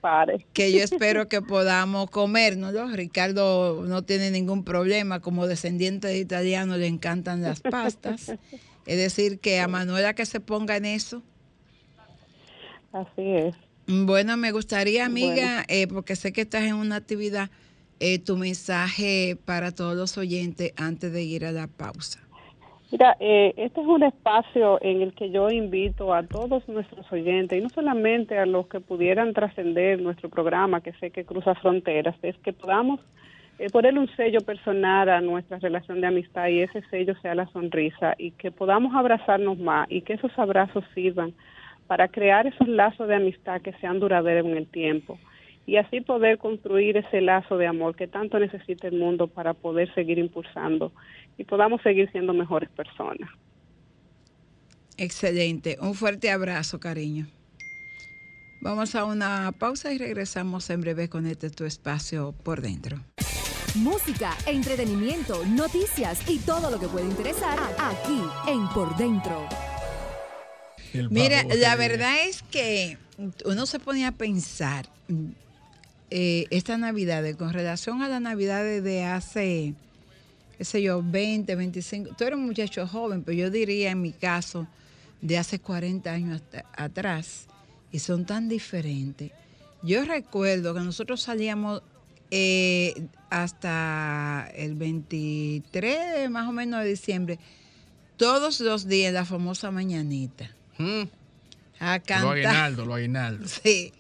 que 0.52 0.72
yo 0.72 0.78
espero 0.82 1.28
que 1.28 1.40
podamos 1.40 2.10
comérnoslo. 2.10 2.88
Ricardo 2.88 3.84
no 3.86 4.02
tiene 4.02 4.30
ningún 4.30 4.64
problema, 4.64 5.20
como 5.20 5.46
descendiente 5.46 6.08
de 6.08 6.18
italiano 6.18 6.76
le 6.76 6.86
encantan 6.86 7.42
las 7.42 7.60
pastas. 7.60 8.32
Es 8.86 8.98
decir, 8.98 9.40
que 9.40 9.58
a 9.58 9.66
Manuela 9.66 10.14
que 10.14 10.24
se 10.24 10.38
ponga 10.38 10.76
en 10.76 10.84
eso. 10.84 11.20
Así 12.92 13.22
es. 13.32 13.54
Bueno, 13.88 14.36
me 14.36 14.52
gustaría, 14.52 15.04
amiga, 15.04 15.64
eh, 15.68 15.86
porque 15.86 16.16
sé 16.16 16.32
que 16.32 16.42
estás 16.42 16.62
en 16.62 16.74
una 16.74 16.96
actividad, 16.96 17.50
eh, 18.00 18.18
tu 18.18 18.36
mensaje 18.36 19.36
para 19.44 19.72
todos 19.72 19.96
los 19.96 20.18
oyentes 20.18 20.72
antes 20.76 21.12
de 21.12 21.22
ir 21.22 21.44
a 21.44 21.52
la 21.52 21.66
pausa. 21.66 22.20
Mira, 22.92 23.16
eh, 23.18 23.52
este 23.56 23.80
es 23.80 23.86
un 23.86 24.04
espacio 24.04 24.78
en 24.80 25.02
el 25.02 25.12
que 25.12 25.30
yo 25.30 25.50
invito 25.50 26.14
a 26.14 26.22
todos 26.22 26.68
nuestros 26.68 27.10
oyentes, 27.12 27.58
y 27.58 27.60
no 27.60 27.68
solamente 27.68 28.38
a 28.38 28.46
los 28.46 28.68
que 28.68 28.80
pudieran 28.80 29.34
trascender 29.34 30.00
nuestro 30.00 30.28
programa, 30.28 30.80
que 30.80 30.92
sé 30.94 31.10
que 31.10 31.24
cruza 31.24 31.54
fronteras, 31.56 32.14
es 32.22 32.36
que 32.38 32.52
podamos 32.52 33.00
eh, 33.58 33.70
ponerle 33.70 34.00
un 34.00 34.16
sello 34.16 34.40
personal 34.42 35.08
a 35.08 35.20
nuestra 35.20 35.58
relación 35.58 36.00
de 36.00 36.06
amistad 36.06 36.48
y 36.48 36.60
ese 36.60 36.82
sello 36.90 37.14
sea 37.22 37.34
la 37.34 37.46
sonrisa 37.48 38.14
y 38.18 38.32
que 38.32 38.52
podamos 38.52 38.94
abrazarnos 38.94 39.58
más 39.58 39.90
y 39.90 40.02
que 40.02 40.12
esos 40.12 40.30
abrazos 40.38 40.84
sirvan 40.94 41.32
para 41.86 42.08
crear 42.08 42.46
esos 42.46 42.68
lazos 42.68 43.08
de 43.08 43.14
amistad 43.14 43.62
que 43.62 43.72
sean 43.74 43.98
duraderos 43.98 44.46
en 44.46 44.58
el 44.58 44.66
tiempo 44.66 45.18
y 45.66 45.76
así 45.76 46.00
poder 46.00 46.38
construir 46.38 46.96
ese 46.96 47.20
lazo 47.20 47.58
de 47.58 47.66
amor 47.66 47.96
que 47.96 48.06
tanto 48.06 48.38
necesita 48.38 48.86
el 48.86 48.98
mundo 48.98 49.26
para 49.26 49.52
poder 49.52 49.92
seguir 49.94 50.18
impulsando 50.18 50.92
y 51.36 51.44
podamos 51.44 51.82
seguir 51.82 52.10
siendo 52.12 52.32
mejores 52.32 52.70
personas. 52.70 53.28
Excelente. 54.96 55.76
Un 55.80 55.94
fuerte 55.94 56.30
abrazo, 56.30 56.78
cariño. 56.80 57.26
Vamos 58.62 58.94
a 58.94 59.04
una 59.04 59.52
pausa 59.52 59.92
y 59.92 59.98
regresamos 59.98 60.70
en 60.70 60.80
breve 60.80 61.08
con 61.08 61.26
este 61.26 61.50
tu 61.50 61.64
espacio 61.64 62.32
por 62.42 62.62
dentro. 62.62 62.96
Música, 63.74 64.32
entretenimiento, 64.46 65.44
noticias 65.44 66.30
y 66.30 66.38
todo 66.38 66.70
lo 66.70 66.80
que 66.80 66.88
puede 66.88 67.04
interesar 67.04 67.58
aquí 67.78 68.22
en 68.48 68.66
Por 68.68 68.96
Dentro. 68.96 69.46
Mira, 71.10 71.42
la 71.42 71.76
verdad 71.76 72.14
es 72.26 72.42
que 72.42 72.96
uno 73.44 73.66
se 73.66 73.78
ponía 73.78 74.08
a 74.08 74.12
pensar 74.12 74.86
eh, 76.10 76.46
esta 76.50 76.78
Navidad 76.78 77.24
con 77.36 77.52
relación 77.52 78.02
a 78.02 78.08
la 78.08 78.20
Navidad 78.20 78.64
de 78.64 79.04
hace, 79.04 79.74
qué 80.56 80.64
sé 80.64 80.82
yo, 80.82 81.02
20, 81.04 81.54
25. 81.54 82.14
Tú 82.16 82.24
eres 82.24 82.38
un 82.38 82.46
muchacho 82.46 82.86
joven, 82.86 83.22
pero 83.22 83.36
yo 83.36 83.50
diría 83.50 83.90
en 83.90 84.00
mi 84.02 84.12
caso 84.12 84.66
de 85.20 85.38
hace 85.38 85.58
40 85.58 86.10
años 86.10 86.42
atrás 86.76 87.46
y 87.90 87.98
son 87.98 88.24
tan 88.24 88.48
diferentes. 88.48 89.32
Yo 89.82 90.04
recuerdo 90.04 90.74
que 90.74 90.80
nosotros 90.80 91.22
salíamos 91.22 91.82
eh, 92.30 93.08
hasta 93.30 94.50
el 94.54 94.74
23 94.74 96.30
más 96.30 96.48
o 96.48 96.52
menos 96.52 96.82
de 96.82 96.90
diciembre, 96.90 97.38
todos 98.16 98.60
los 98.60 98.86
días 98.86 99.12
la 99.12 99.24
famosa 99.24 99.70
mañanita. 99.70 100.50
A 101.78 102.00
Lo 102.22 102.30
aguinaldo, 102.30 102.84
lo 102.84 102.94
aguinaldo. 102.94 103.46
Sí. 103.62 103.92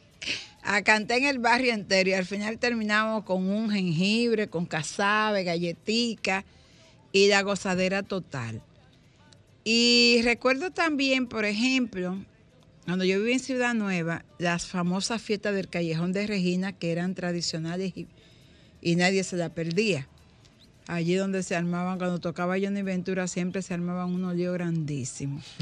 A 0.68 0.78
en 0.78 1.24
el 1.24 1.38
barrio 1.38 1.72
entero 1.72 2.10
y 2.10 2.14
al 2.14 2.26
final 2.26 2.58
terminamos 2.58 3.22
con 3.22 3.48
un 3.48 3.70
jengibre, 3.70 4.48
con 4.48 4.66
casabe, 4.66 5.44
galletica 5.44 6.44
y 7.12 7.28
la 7.28 7.42
gozadera 7.42 8.02
total. 8.02 8.60
Y 9.62 10.20
recuerdo 10.24 10.72
también, 10.72 11.28
por 11.28 11.44
ejemplo, 11.44 12.18
cuando 12.84 13.04
yo 13.04 13.20
vivía 13.20 13.34
en 13.34 13.40
Ciudad 13.40 13.74
Nueva, 13.74 14.24
las 14.38 14.66
famosas 14.66 15.22
fiestas 15.22 15.54
del 15.54 15.68
Callejón 15.68 16.12
de 16.12 16.26
Regina 16.26 16.72
que 16.72 16.90
eran 16.90 17.14
tradicionales 17.14 17.96
y, 17.96 18.08
y 18.80 18.96
nadie 18.96 19.22
se 19.22 19.36
la 19.36 19.54
perdía. 19.54 20.08
Allí 20.88 21.16
donde 21.16 21.42
se 21.42 21.56
armaban, 21.56 21.98
cuando 21.98 22.20
tocaba 22.20 22.54
Johnny 22.60 22.82
Ventura, 22.82 23.26
siempre 23.26 23.60
se 23.60 23.74
armaban 23.74 24.14
unos 24.14 24.36
líos 24.36 24.54
grandísimos. 24.54 25.44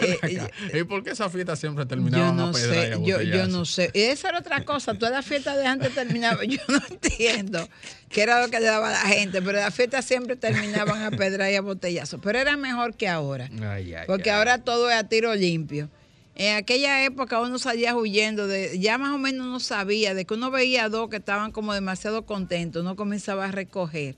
Eh, 0.00 0.18
acá. 0.22 0.50
¿Y 0.78 0.84
por 0.84 1.02
qué 1.02 1.10
esa 1.10 1.28
fiesta 1.28 1.56
siempre 1.56 1.84
Yo 1.84 1.88
terminaba 1.88 2.32
no 2.32 2.46
a 2.48 2.52
pedra 2.52 2.74
y 2.74 2.88
sé, 2.88 2.92
a 2.94 2.98
yo, 2.98 3.22
yo 3.22 3.46
no 3.46 3.64
sé. 3.64 3.90
Esa 3.92 4.30
era 4.30 4.38
otra 4.38 4.64
cosa. 4.64 4.94
Todas 4.94 5.12
las 5.12 5.24
fiestas 5.24 5.56
de 5.56 5.66
antes 5.66 5.94
terminaban, 5.94 6.46
yo 6.48 6.60
no 6.68 6.80
entiendo 6.90 7.68
qué 8.08 8.22
era 8.22 8.42
lo 8.42 8.50
que 8.50 8.60
le 8.60 8.66
daba 8.66 8.88
a 8.88 8.92
la 8.92 9.14
gente, 9.14 9.42
pero 9.42 9.58
las 9.58 9.74
fiestas 9.74 10.04
siempre 10.04 10.36
terminaban 10.36 11.02
a 11.02 11.10
pedra 11.10 11.50
y 11.50 11.56
a 11.56 11.60
botellazo. 11.60 12.20
Pero 12.20 12.38
era 12.38 12.56
mejor 12.56 12.94
que 12.94 13.08
ahora. 13.08 13.50
Ay, 13.62 13.94
ay, 13.94 14.04
Porque 14.06 14.30
ay. 14.30 14.38
ahora 14.38 14.58
todo 14.58 14.90
es 14.90 14.96
a 14.96 15.04
tiro 15.08 15.34
limpio. 15.34 15.90
En 16.34 16.56
aquella 16.56 17.04
época 17.04 17.40
uno 17.40 17.58
salía 17.58 17.94
huyendo, 17.96 18.46
de, 18.46 18.78
ya 18.78 18.98
más 18.98 19.12
o 19.12 19.18
menos 19.18 19.46
uno 19.46 19.60
sabía 19.60 20.14
de 20.14 20.24
que 20.24 20.34
uno 20.34 20.50
veía 20.50 20.84
a 20.84 20.88
dos 20.88 21.08
que 21.08 21.16
estaban 21.16 21.52
como 21.52 21.72
demasiado 21.72 22.26
contentos, 22.26 22.82
uno 22.82 22.96
comenzaba 22.96 23.46
a 23.46 23.52
recoger 23.52 24.16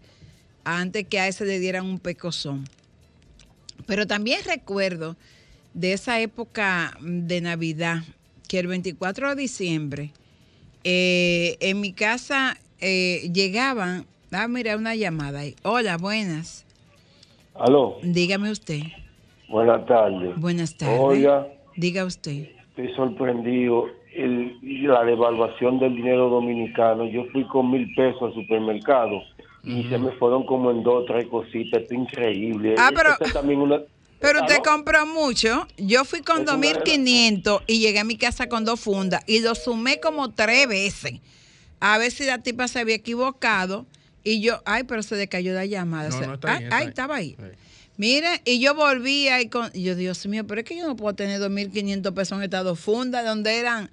antes 0.67 1.07
que 1.07 1.21
a 1.21 1.29
ese 1.29 1.45
le 1.47 1.61
dieran 1.61 1.87
un 1.87 1.99
pecozón. 2.01 2.65
Pero 3.87 4.07
también 4.07 4.41
recuerdo 4.45 5.17
de 5.75 5.93
esa 5.93 6.21
época 6.21 6.97
de 7.01 7.41
Navidad, 7.41 8.03
que 8.49 8.59
el 8.59 8.67
24 8.67 9.31
de 9.31 9.43
diciembre, 9.43 10.11
eh, 10.85 11.57
en 11.61 11.81
mi 11.81 11.93
casa 11.93 12.57
eh, 12.81 13.31
llegaban, 13.33 14.07
ah, 14.33 14.49
mira, 14.49 14.77
una 14.77 14.95
llamada 14.95 15.41
ahí. 15.41 15.55
Hola, 15.63 15.97
buenas. 15.99 16.65
Aló, 17.55 17.99
Dígame 18.03 18.51
usted. 18.51 18.81
buenas 19.49 19.87
tardes. 19.87 20.37
Buenas 20.39 20.77
tardes. 20.77 20.99
Oiga, 21.01 21.47
Diga 21.77 22.05
usted. 22.05 22.49
estoy 22.71 22.93
sorprendido. 22.95 23.87
El, 24.15 24.57
la 24.89 25.05
devaluación 25.05 25.79
del 25.79 25.95
dinero 25.95 26.31
dominicano. 26.31 27.05
Yo 27.07 27.27
fui 27.33 27.45
con 27.49 27.71
mil 27.71 27.95
pesos 27.95 28.23
al 28.23 28.35
supermercado 28.35 29.21
y 29.67 29.89
se 29.89 29.99
me 29.99 30.13
fueron 30.13 30.47
como 30.47 30.71
en 30.71 30.83
dos 30.83 31.03
o 31.03 31.05
tres 31.05 31.27
cositas. 31.27 31.83
Esto 31.83 31.95
es 31.95 32.01
increíble. 32.01 32.75
Ah, 32.79 32.91
pero- 32.95 33.13
Esta 33.13 33.33
también 33.41 33.61
una... 33.61 33.81
Pero 34.19 34.41
usted 34.41 34.55
¿Aló? 34.55 34.63
compró 34.63 35.05
mucho. 35.07 35.67
Yo 35.77 36.05
fui 36.05 36.23
con 36.23 36.43
Es 36.43 36.49
una 36.51 36.55
2.500 36.57 37.63
y 37.67 37.81
llegué 37.81 37.99
a 37.99 38.05
mi 38.05 38.17
casa 38.17 38.49
con 38.49 38.65
dos 38.65 38.81
fundas 38.81 39.23
y 39.27 39.41
lo 39.41 39.55
sumé 39.55 40.01
como 40.01 40.31
tres 40.33 40.67
veces. 40.69 41.21
A 41.81 41.99
ver 41.99 42.11
si 42.11 42.25
la 42.25 42.39
tipa 42.39 42.67
se 42.69 42.79
había 42.79 42.95
equivocado. 42.95 43.85
Y 44.25 44.41
yo, 44.41 44.63
ay, 44.65 44.85
pero 44.85 45.03
se 45.03 45.17
le 45.17 45.29
cayó 45.29 45.53
la 45.53 45.67
llamada. 45.67 46.09
No, 46.09 46.19
Se- 46.19 46.27
no, 46.27 46.35
está 46.35 46.53
ay, 46.55 46.59
bien, 46.61 46.65
está 46.67 46.77
ay, 46.77 46.81
bien. 46.85 46.89
estaba 46.89 47.15
ahí. 47.17 47.37
Sí. 47.39 47.45
Mire, 47.99 48.29
y 48.45 48.59
yo 48.61 48.75
volví 48.75 49.29
ahí 49.29 49.49
con. 49.49 49.71
y 49.75 49.83
yo, 49.83 49.95
Dios 49.95 50.27
mío, 50.27 50.47
pero 50.47 50.61
es 50.63 50.67
que 50.67 50.77
yo 50.77 50.87
no 50.87 50.97
puedo 50.97 51.15
tener 51.15 51.41
2.500 51.41 52.13
pesos 52.15 52.39
en 52.39 52.45
estas 52.45 52.65
dos 52.65 52.79
fundas 52.81 53.25
donde 53.25 53.59
eran. 53.59 53.91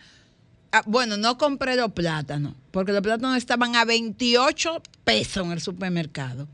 Ah, 0.73 0.81
bueno, 0.85 1.15
no 1.15 1.37
compré 1.37 1.75
los 1.77 1.91
plátanos, 1.93 2.53
porque 2.71 2.91
los 2.91 3.01
plátanos 3.01 3.37
estaban 3.37 3.75
a 3.77 3.85
28 3.85 4.81
pesos 5.05 5.45
en 5.45 5.51
el 5.53 5.61
supermercado. 5.61 6.47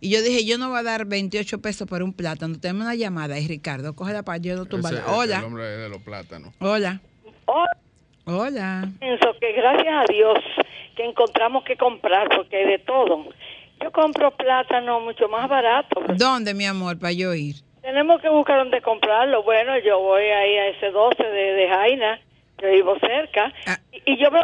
Y 0.00 0.10
yo 0.10 0.20
dije, 0.22 0.44
yo 0.44 0.58
no 0.58 0.68
voy 0.70 0.80
a 0.80 0.82
dar 0.82 1.06
28 1.06 1.60
pesos 1.62 1.88
por 1.88 2.02
un 2.02 2.12
plátano. 2.12 2.58
Tenemos 2.58 2.82
una 2.82 2.94
llamada 2.94 3.36
ahí, 3.36 3.46
Ricardo. 3.48 3.94
Cógela 3.94 4.22
para 4.24 4.38
yo 4.38 4.54
no 4.56 4.66
tumbarla. 4.66 5.00
es 5.00 5.06
El 5.06 5.12
Hola, 5.14 5.44
hombre 5.46 5.64
de 5.64 5.88
los 5.88 6.02
plátanos. 6.02 6.52
hola, 6.58 7.00
Hola, 7.46 7.70
hola. 8.24 8.88
pienso 8.98 9.26
que 9.40 9.52
gracias 9.52 9.94
a 9.94 10.12
Dios 10.12 10.38
que 10.96 11.04
encontramos 11.04 11.64
que 11.64 11.76
comprar 11.76 12.28
porque 12.36 12.56
hay 12.56 12.66
de 12.66 12.78
todo. 12.80 13.24
Yo 13.82 13.92
compro 13.92 14.30
plátano 14.36 15.00
mucho 15.00 15.28
más 15.28 15.48
barato. 15.48 16.02
¿Dónde, 16.16 16.54
mi 16.54 16.66
amor, 16.66 16.98
para 16.98 17.12
yo 17.12 17.34
ir? 17.34 17.56
Tenemos 17.82 18.20
que 18.20 18.28
buscar 18.28 18.58
dónde 18.58 18.80
comprarlo. 18.82 19.42
Bueno, 19.44 19.72
yo 19.78 19.98
voy 20.00 20.24
ahí 20.24 20.56
a 20.56 20.68
ese 20.68 20.90
12 20.90 21.22
de, 21.22 21.52
de 21.52 21.68
Jaina, 21.68 22.20
yo 22.60 22.68
vivo 22.70 22.96
cerca, 23.00 23.52
Ah. 23.66 23.78
y, 23.92 24.12
y 24.12 24.22
yo 24.22 24.30
veo... 24.30 24.42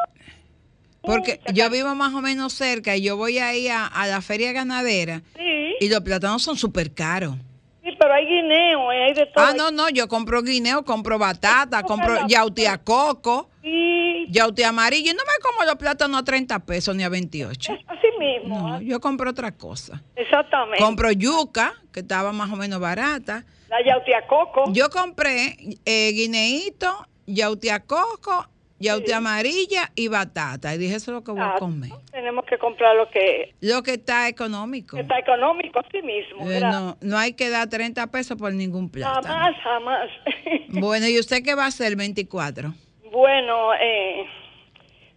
Porque 1.03 1.41
yo 1.53 1.69
vivo 1.69 1.95
más 1.97 2.15
o 2.15 2.21
menos 2.21 2.53
cerca 2.53 2.95
y 2.97 3.03
yo 3.03 3.17
voy 3.17 3.39
ahí 3.39 3.67
a, 3.69 3.87
a 3.87 4.07
la 4.07 4.23
feria 4.23 4.53
ganadera 4.53 5.23
Sí, 5.37 5.75
y 5.81 5.89
los 5.89 6.01
plátanos 6.03 6.43
son 6.45 6.57
súper 6.57 6.95
caros. 6.95 7.35
sí, 7.83 7.91
pero 7.99 8.15
hay 8.15 8.25
guineo, 8.27 8.89
hay 8.91 9.13
de 9.13 9.27
todo. 9.27 9.45
Ah, 9.45 9.53
no, 9.57 9.73
no, 9.73 9.89
yo 9.89 10.07
compro 10.07 10.43
guineo, 10.43 10.85
compro 10.85 11.19
batata, 11.19 11.83
compro 11.83 12.27
yauti 12.29 12.67
a 12.67 12.79
coco, 12.79 13.49
Y 13.65 14.27
yauti 14.31 14.63
amarillo. 14.63 15.11
Y 15.11 15.15
no 15.15 15.23
me 15.25 15.43
como 15.43 15.65
los 15.65 15.75
plátanos 15.77 16.21
a 16.21 16.25
30 16.25 16.59
pesos 16.61 16.95
ni 16.95 17.03
a 17.03 17.09
28. 17.09 17.73
así 17.89 18.07
mismo, 18.21 18.69
No, 18.69 18.81
yo 18.81 19.01
compro 19.01 19.31
otra 19.31 19.51
cosa. 19.51 20.01
exactamente. 20.15 20.79
Compro 20.85 21.11
yuca, 21.11 21.75
que 21.93 22.01
estaba 22.01 22.31
más 22.33 22.49
o 22.53 22.57
menos 22.57 22.79
barata. 22.79 23.45
La 23.69 23.85
yautia 23.85 24.25
coco. 24.29 24.65
Yo 24.73 24.89
compré 24.91 25.57
eh, 25.85 26.13
guineíto, 26.13 27.09
yauti 27.27 27.69
a 27.71 27.81
coco, 27.81 28.47
yauti 28.79 29.13
amarilla 29.13 29.91
y 29.95 30.09
batata. 30.09 30.75
Y 30.75 30.79
dije, 30.79 30.97
eso 30.97 31.11
es 31.13 31.15
lo 31.15 31.25
que 31.25 31.33
voy 31.33 31.41
a 31.41 31.55
comer. 31.59 31.91
Tenemos 32.11 32.45
que 32.47 32.59
comprar 32.59 32.97
lo 32.97 33.09
que 33.11 33.55
Lo 33.61 33.83
que 33.83 33.93
está 33.95 34.29
económico. 34.29 34.97
está 34.97 35.19
económico 35.19 35.81
así 35.81 36.03
mismo. 36.03 36.51
Eh, 36.51 36.61
no, 36.61 36.97
no 37.01 37.19
hay 37.19 37.35
que 37.35 37.49
dar 37.51 37.69
30 37.69 38.07
pesos 38.09 38.37
por 38.37 38.53
ningún 38.53 38.89
plátano. 38.91 39.23
Jamás, 39.27 39.57
jamás. 39.63 40.11
Bueno, 40.69 41.07
¿y 41.07 41.19
usted 41.19 41.43
qué 41.45 41.55
va 41.55 41.65
a 41.65 41.69
hacer 41.69 41.89
el 41.89 41.97
24? 41.97 42.73
bueno, 43.13 43.75
eh, 43.75 44.25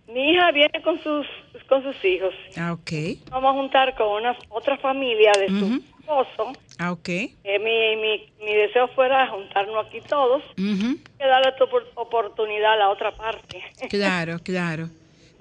mi 0.09 0.31
hija 0.31 0.51
viene 0.51 0.81
con 0.83 1.01
sus 1.01 1.25
con 1.69 1.81
sus 1.81 1.95
hijos. 2.05 2.33
Ah, 2.57 2.73
ok. 2.73 2.91
Vamos 3.31 3.49
a 3.51 3.53
juntar 3.53 3.95
con 3.95 4.07
una 4.21 4.37
otra 4.49 4.77
familia 4.77 5.31
de 5.39 5.47
su 5.47 5.65
Ujú. 5.65 5.81
Esposo. 6.09 6.53
Ah, 6.77 6.91
ok. 6.91 7.09
Eh, 7.09 7.59
mi, 7.59 7.95
mi, 8.01 8.29
mi 8.45 8.53
deseo 8.55 8.87
fuera 8.89 9.27
juntarnos 9.27 9.85
aquí 9.87 10.01
todos 10.01 10.43
Ujú. 10.57 10.97
y 11.19 11.23
darle 11.23 11.51
tu 11.57 11.63
opor- 11.65 11.87
oportunidad 11.95 12.73
a 12.73 12.77
la 12.77 12.89
otra 12.89 13.11
parte. 13.15 13.63
Claro, 13.89 14.37
claro. 14.43 14.87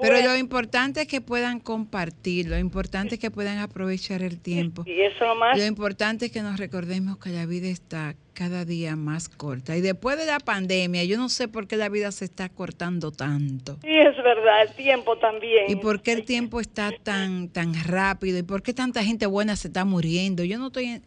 Pero 0.00 0.14
Bueno. 0.14 0.30
lo 0.30 0.37
importante 0.37 1.02
es 1.02 1.07
que 1.09 1.20
puedan 1.20 1.61
compartir, 1.61 2.48
lo 2.48 2.59
importante 2.59 3.14
es 3.14 3.20
que 3.20 3.30
puedan 3.30 3.59
aprovechar 3.59 4.22
el 4.22 4.40
tiempo. 4.40 4.83
Y 4.87 5.00
eso 5.00 5.26
nomás. 5.26 5.57
Lo 5.57 5.64
importante 5.64 6.26
es 6.26 6.33
que 6.33 6.42
nos 6.42 6.59
recordemos 6.59 7.18
que 7.18 7.30
la 7.30 7.46
vida 7.46 7.68
está 7.68 8.16
cada 8.35 8.64
día 8.64 8.96
más 8.96 9.28
corta. 9.28 9.76
Y 9.76 9.80
después 9.80 10.18
de 10.18 10.26
la 10.26 10.40
pandemia, 10.40 11.04
yo 11.04 11.16
no 11.16 11.28
sé 11.28 11.46
por 11.46 11.68
qué 11.68 11.76
la 11.76 11.88
vida 11.88 12.11
se 12.11 12.24
está 12.24 12.48
cortando 12.48 13.12
tanto. 13.12 13.78
Sí, 13.83 13.96
es 13.96 14.16
verdad, 14.16 14.62
el 14.62 14.74
tiempo 14.74 15.16
también. 15.18 15.70
¿Y 15.70 15.76
por 15.76 16.02
qué 16.02 16.12
el 16.12 16.24
tiempo 16.24 16.61
está 16.61 16.90
tan 17.02 17.48
tan 17.48 17.74
rápido? 17.85 18.38
¿Y 18.38 18.42
por 18.42 18.62
qué 18.62 18.74
tanta 18.74 19.04
gente 19.04 19.26
buena 19.26 19.54
se 19.54 19.68
está 19.68 19.85
muriendo? 19.85 20.42
Yo 20.42 20.59
no 20.59 20.66
estoy... 20.66 20.87
en-. 20.87 21.02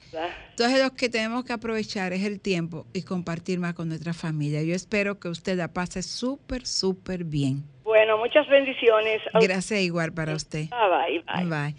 Entonces 0.52 0.82
lo 0.82 0.94
que 0.94 1.10
tenemos 1.10 1.44
que 1.44 1.54
aprovechar 1.54 2.14
es 2.14 2.24
el 2.24 2.40
tiempo 2.40 2.88
y 2.94 3.02
compartir 3.04 3.60
más 3.60 3.74
con 3.74 3.90
nuestra 3.90 4.14
familia. 4.14 4.64
Yo 4.64 4.74
espero 4.74 5.20
que 5.20 5.28
usted 5.28 5.58
la 5.58 5.74
pase 5.74 6.02
súper, 6.02 6.66
súper 6.66 7.26
bien. 7.26 7.66
Bueno, 7.98 8.18
muchas 8.20 8.48
bendiciones. 8.48 9.22
Gracias 9.42 9.82
igual 9.82 10.14
para 10.14 10.36
usted. 10.36 10.68
Bye, 10.70 11.24
bye, 11.26 11.46
bye. 11.46 11.76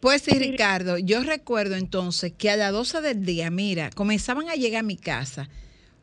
Pues 0.00 0.22
sí, 0.22 0.38
Ricardo, 0.38 0.98
yo 0.98 1.22
recuerdo 1.22 1.74
entonces 1.76 2.32
que 2.36 2.50
a 2.50 2.56
las 2.56 2.72
12 2.72 3.00
del 3.00 3.24
día, 3.24 3.50
mira, 3.50 3.88
comenzaban 3.90 4.48
a 4.50 4.54
llegar 4.54 4.80
a 4.80 4.82
mi 4.82 4.96
casa 4.96 5.48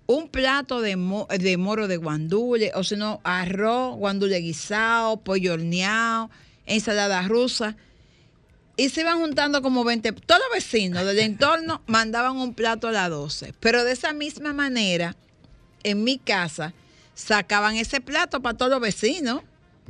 un 0.07 0.27
plato 0.27 0.81
de, 0.81 0.95
mo- 0.95 1.27
de 1.29 1.57
moro 1.57 1.87
de 1.87 1.97
guandule, 1.97 2.71
o 2.73 2.83
si 2.83 2.95
no, 2.97 3.21
arroz, 3.23 3.95
guandule 3.95 4.39
guisado, 4.39 5.17
pollo 5.17 5.53
horneado, 5.53 6.29
ensalada 6.65 7.21
rusa. 7.27 7.77
Y 8.75 8.89
se 8.89 9.01
iban 9.01 9.19
juntando 9.19 9.61
como 9.61 9.83
20, 9.83 10.11
todos 10.13 10.41
los 10.49 10.55
vecinos 10.55 11.05
del 11.05 11.19
entorno 11.19 11.83
mandaban 11.87 12.37
un 12.37 12.55
plato 12.55 12.87
a 12.87 12.91
las 12.91 13.09
12. 13.11 13.53
Pero 13.59 13.83
de 13.83 13.91
esa 13.93 14.11
misma 14.13 14.51
manera, 14.51 15.15
en 15.83 16.03
mi 16.03 16.17
casa, 16.17 16.73
sacaban 17.15 17.75
ese 17.75 18.01
plato 18.01 18.41
para 18.41 18.57
todos 18.57 18.71
los 18.71 18.81
vecinos. 18.81 19.41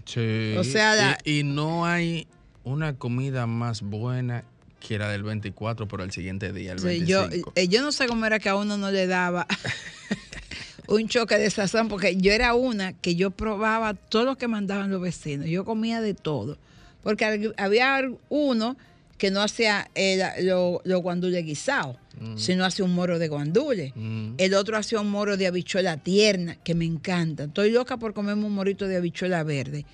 Sí. 0.05 0.55
O 0.57 0.63
sea, 0.63 0.95
la- 0.95 1.17
y, 1.23 1.39
y 1.39 1.43
no 1.43 1.85
hay 1.85 2.27
una 2.63 2.93
comida 2.95 3.45
más 3.47 3.81
buena 3.81 4.43
que 4.79 4.97
la 4.97 5.07
del 5.09 5.23
24 5.23 5.87
por 5.87 6.01
el 6.01 6.11
siguiente 6.11 6.51
día, 6.51 6.73
el 6.73 6.79
Sí, 6.79 6.85
25. 6.85 7.07
yo, 7.07 7.51
eh, 7.55 7.67
yo 7.69 7.81
no 7.81 7.91
sé 7.93 8.05
cómo 8.07 8.25
era 8.25 8.39
que 8.39 8.49
a 8.49 8.55
uno 8.55 8.77
no 8.77 8.91
le 8.91 9.07
daba 9.07 9.47
un 10.87 11.07
choque 11.07 11.37
de 11.37 11.49
sazón, 11.49 11.87
porque 11.87 12.15
yo 12.17 12.31
era 12.33 12.53
una 12.53 12.93
que 12.93 13.15
yo 13.15 13.31
probaba 13.31 13.93
todo 13.93 14.25
lo 14.25 14.37
que 14.37 14.47
mandaban 14.47 14.91
los 14.91 15.01
vecinos. 15.01 15.47
Yo 15.47 15.63
comía 15.65 16.01
de 16.01 16.13
todo. 16.13 16.57
Porque 17.01 17.53
había 17.57 18.01
uno 18.29 18.77
que 19.23 19.31
no 19.31 19.41
hacía 19.41 19.89
eh, 19.95 20.17
la- 20.17 20.33
lo- 20.41 20.81
los 20.83 21.01
guandules 21.01 21.45
guisados, 21.45 21.95
sino 22.35 22.65
hacía 22.65 22.83
un 22.83 22.93
moro 22.93 23.19
de 23.19 23.29
guandule. 23.29 23.93
Mm. 23.95 24.33
El 24.37 24.53
otro 24.53 24.75
hacía 24.75 24.99
un 24.99 25.09
moro 25.09 25.37
de 25.37 25.47
habichuela 25.47 25.95
tierna, 25.95 26.55
que 26.61 26.75
me 26.75 26.83
encanta. 26.83 27.45
Estoy 27.45 27.71
loca 27.71 27.95
por 27.95 28.13
comerme 28.13 28.43
un 28.43 28.51
morito 28.53 28.85
de 28.85 28.97
habichuela 28.97 29.41
verde. 29.43 29.85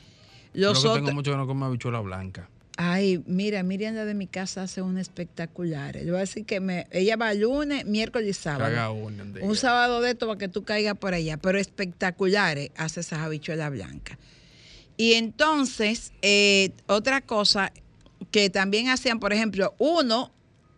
Creo 0.52 0.72
Los 0.72 0.82
que 0.82 0.88
otros, 0.88 0.96
tengo 1.06 1.12
mucho 1.14 1.30
que 1.30 1.38
no 1.38 1.46
como 1.46 1.64
habichuela 1.66 2.00
blanca. 2.00 2.50
Ay, 2.76 3.22
mira, 3.28 3.62
Miriam 3.62 3.94
la 3.94 4.04
de 4.06 4.16
mi 4.16 4.26
casa 4.26 4.64
hace 4.64 4.82
un 4.82 4.98
espectacular. 4.98 5.96
Le 5.98 6.06
voy 6.10 6.16
a 6.16 6.22
decir 6.22 6.44
que 6.46 6.60
me, 6.60 6.88
ella 6.90 7.16
va 7.16 7.32
lunes, 7.36 7.86
miércoles 7.86 8.30
y 8.30 8.34
sábado. 8.34 8.94
Un 9.44 9.56
sábado 9.56 10.02
de 10.02 10.10
esto 10.10 10.26
para 10.26 10.40
que 10.40 10.48
tú 10.48 10.64
caigas 10.64 10.98
por 10.98 11.14
allá, 11.14 11.38
pero 11.38 11.60
espectaculares 11.60 12.72
hace 12.78 13.02
esas 13.02 13.20
habichuelas 13.20 13.70
blancas. 13.70 14.18
Y 14.98 15.14
entonces, 15.14 16.14
eh, 16.24 16.72
otra 16.88 17.22
cosa 17.22 17.72
que 18.32 18.50
también 18.50 18.90
hacían, 18.90 19.20
por 19.20 19.34
ejemplo, 19.34 19.74
uno 19.78 20.32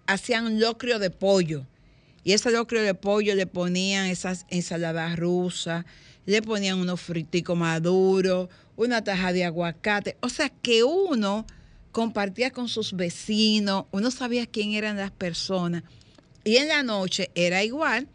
hacían 0.07 0.45
un 0.45 0.59
locrio 0.59 0.99
de 0.99 1.09
pollo. 1.09 1.65
Y 2.23 2.33
ese 2.33 2.51
locrio 2.51 2.83
de 2.83 2.93
pollo 2.93 3.33
le 3.35 3.47
ponían 3.47 4.05
esas 4.05 4.45
ensaladas 4.49 5.17
rusas, 5.17 5.85
le 6.25 6.41
ponían 6.41 6.79
unos 6.79 7.01
friticos 7.01 7.57
maduros, 7.57 8.49
una 8.75 9.03
taja 9.03 9.33
de 9.33 9.43
aguacate. 9.43 10.17
O 10.21 10.29
sea 10.29 10.49
que 10.49 10.83
uno 10.83 11.45
compartía 11.91 12.51
con 12.51 12.69
sus 12.69 12.93
vecinos, 12.93 13.85
uno 13.91 14.11
sabía 14.11 14.45
quién 14.45 14.73
eran 14.73 14.97
las 14.97 15.11
personas. 15.11 15.83
Y 16.43 16.57
en 16.57 16.67
la 16.67 16.83
noche 16.83 17.31
era 17.35 17.63
igual. 17.63 18.07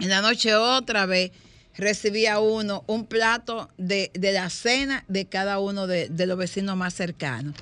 En 0.00 0.08
la 0.08 0.22
noche 0.22 0.54
otra 0.54 1.06
vez 1.06 1.32
recibía 1.76 2.40
uno 2.40 2.84
un 2.86 3.06
plato 3.06 3.68
de, 3.78 4.10
de 4.14 4.32
la 4.32 4.50
cena 4.50 5.04
de 5.08 5.26
cada 5.26 5.58
uno 5.58 5.86
de, 5.86 6.08
de 6.08 6.26
los 6.26 6.38
vecinos 6.38 6.76
más 6.76 6.94
cercanos. 6.94 7.54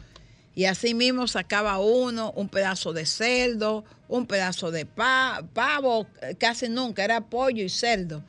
Y 0.54 0.64
así 0.64 0.94
mismo 0.94 1.28
sacaba 1.28 1.78
uno 1.78 2.32
un 2.36 2.48
pedazo 2.48 2.92
de 2.92 3.06
cerdo, 3.06 3.84
un 4.08 4.26
pedazo 4.26 4.70
de 4.70 4.84
pa- 4.84 5.44
pavo, 5.54 6.06
casi 6.38 6.68
nunca, 6.68 7.04
era 7.04 7.20
pollo 7.20 7.62
y 7.62 7.68
cerdo. 7.68 8.22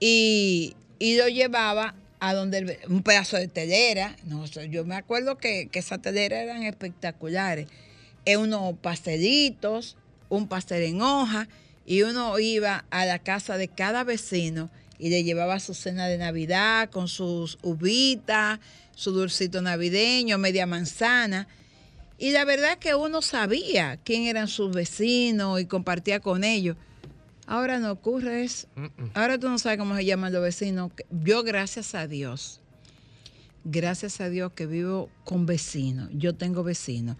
Y, 0.00 0.74
y 0.98 1.16
lo 1.16 1.28
llevaba 1.28 1.94
a 2.18 2.34
donde 2.34 2.80
un 2.88 3.02
pedazo 3.02 3.36
de 3.36 3.48
telera. 3.48 4.16
No, 4.24 4.44
yo 4.46 4.84
me 4.84 4.96
acuerdo 4.96 5.38
que, 5.38 5.68
que 5.68 5.78
esas 5.78 6.02
teleras 6.02 6.40
eran 6.40 6.64
espectaculares. 6.64 7.68
Eh, 8.24 8.36
unos 8.36 8.76
pastelitos, 8.78 9.96
un 10.28 10.48
pastel 10.48 10.82
en 10.82 11.00
hoja, 11.00 11.48
y 11.86 12.02
uno 12.02 12.38
iba 12.40 12.84
a 12.90 13.06
la 13.06 13.20
casa 13.20 13.56
de 13.56 13.68
cada 13.68 14.02
vecino 14.02 14.70
y 14.98 15.10
le 15.10 15.22
llevaba 15.22 15.60
su 15.60 15.74
cena 15.74 16.08
de 16.08 16.18
Navidad 16.18 16.90
con 16.90 17.06
sus 17.06 17.58
uvitas, 17.62 18.58
su 18.96 19.12
dulcito 19.12 19.62
navideño, 19.62 20.36
media 20.38 20.66
manzana. 20.66 21.46
Y 22.18 22.30
la 22.32 22.44
verdad 22.44 22.72
es 22.72 22.76
que 22.78 22.94
uno 22.96 23.22
sabía 23.22 23.98
quién 24.02 24.24
eran 24.24 24.48
sus 24.48 24.74
vecinos 24.74 25.60
y 25.60 25.66
compartía 25.66 26.18
con 26.18 26.42
ellos. 26.42 26.76
Ahora 27.46 27.78
no 27.78 27.92
ocurre 27.92 28.42
eso. 28.42 28.66
Ahora 29.14 29.38
tú 29.38 29.48
no 29.48 29.58
sabes 29.58 29.78
cómo 29.78 29.94
se 29.94 30.04
llaman 30.04 30.32
los 30.32 30.42
vecinos. 30.42 30.90
Yo, 31.10 31.44
gracias 31.44 31.94
a 31.94 32.08
Dios, 32.08 32.60
gracias 33.64 34.20
a 34.20 34.28
Dios 34.30 34.52
que 34.52 34.66
vivo 34.66 35.10
con 35.24 35.46
vecinos. 35.46 36.08
Yo 36.12 36.34
tengo 36.34 36.64
vecinos. 36.64 37.16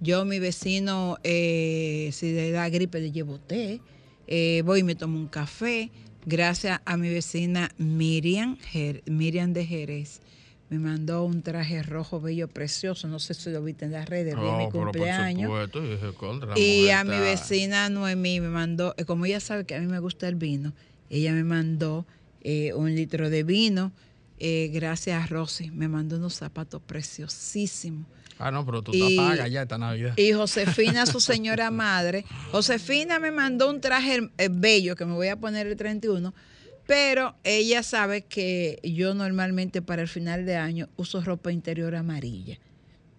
Yo, 0.00 0.24
mi 0.24 0.38
vecino, 0.38 1.16
eh, 1.24 2.10
si 2.12 2.32
le 2.32 2.50
da 2.50 2.68
gripe, 2.68 3.00
le 3.00 3.10
llevo 3.12 3.38
té. 3.40 3.80
Eh, 4.26 4.62
voy 4.64 4.80
y 4.80 4.82
me 4.82 4.94
tomo 4.94 5.18
un 5.18 5.28
café. 5.28 5.90
Gracias 6.26 6.80
a 6.84 6.96
mi 6.96 7.08
vecina 7.10 7.70
Miriam, 7.78 8.56
Jer- 8.72 9.02
Miriam 9.06 9.52
de 9.52 9.64
Jerez. 9.66 10.20
Me 10.74 10.80
mandó 10.80 11.22
un 11.24 11.42
traje 11.42 11.84
rojo 11.84 12.20
bello, 12.20 12.48
precioso. 12.48 13.06
No 13.06 13.20
sé 13.20 13.34
si 13.34 13.48
lo 13.50 13.62
viste 13.62 13.84
en 13.84 13.92
las 13.92 14.08
redes. 14.08 14.34
mi 14.34 14.40
Oh, 14.42 14.68
por 14.70 14.72
cumpleaños. 14.86 15.42
supuesto, 15.70 15.84
y 15.84 16.12
contra, 16.14 16.54
a 16.54 17.04
mi 17.04 17.18
vecina 17.20 17.88
Noemí 17.88 18.40
me 18.40 18.48
mandó, 18.48 18.92
eh, 18.98 19.04
como 19.04 19.24
ella 19.24 19.38
sabe 19.38 19.64
que 19.66 19.76
a 19.76 19.80
mí 19.80 19.86
me 19.86 20.00
gusta 20.00 20.26
el 20.26 20.34
vino, 20.34 20.72
ella 21.10 21.32
me 21.32 21.44
mandó 21.44 22.06
eh, 22.40 22.72
un 22.74 22.92
litro 22.94 23.30
de 23.30 23.44
vino. 23.44 23.92
eh, 24.40 24.68
gracias 24.74 25.22
a 25.22 25.26
Rosy, 25.28 25.70
me 25.70 25.86
mandó 25.86 26.16
unos 26.16 26.34
zapatos 26.34 26.82
preciosísimos. 26.84 28.04
Ah, 28.40 28.50
no, 28.50 28.66
pero 28.66 28.82
tú 28.82 28.90
Y- 28.92 29.16
te 29.16 29.22
pagas 29.22 29.48
ya 29.50 29.62
esta 29.62 29.78
Navidad. 29.78 30.14
Y 30.16 30.32
Josefina, 30.32 31.06
su 31.06 31.20
señora 31.20 31.70
madre, 31.70 32.24
Josefina 32.50 33.20
me 33.20 33.30
mandó 33.30 33.70
un 33.70 33.80
traje 33.80 34.28
eh, 34.38 34.48
bello 34.50 34.96
que 34.96 35.04
me 35.06 35.12
voy 35.14 35.28
a 35.28 35.36
poner 35.36 35.68
el 35.68 35.76
31, 35.76 36.34
pero 36.86 37.34
ella 37.44 37.82
sabe 37.82 38.22
que 38.22 38.78
yo 38.82 39.14
normalmente 39.14 39.82
para 39.82 40.02
el 40.02 40.08
final 40.08 40.44
de 40.44 40.56
año 40.56 40.88
uso 40.96 41.20
ropa 41.22 41.52
interior 41.52 41.94
amarilla. 41.94 42.58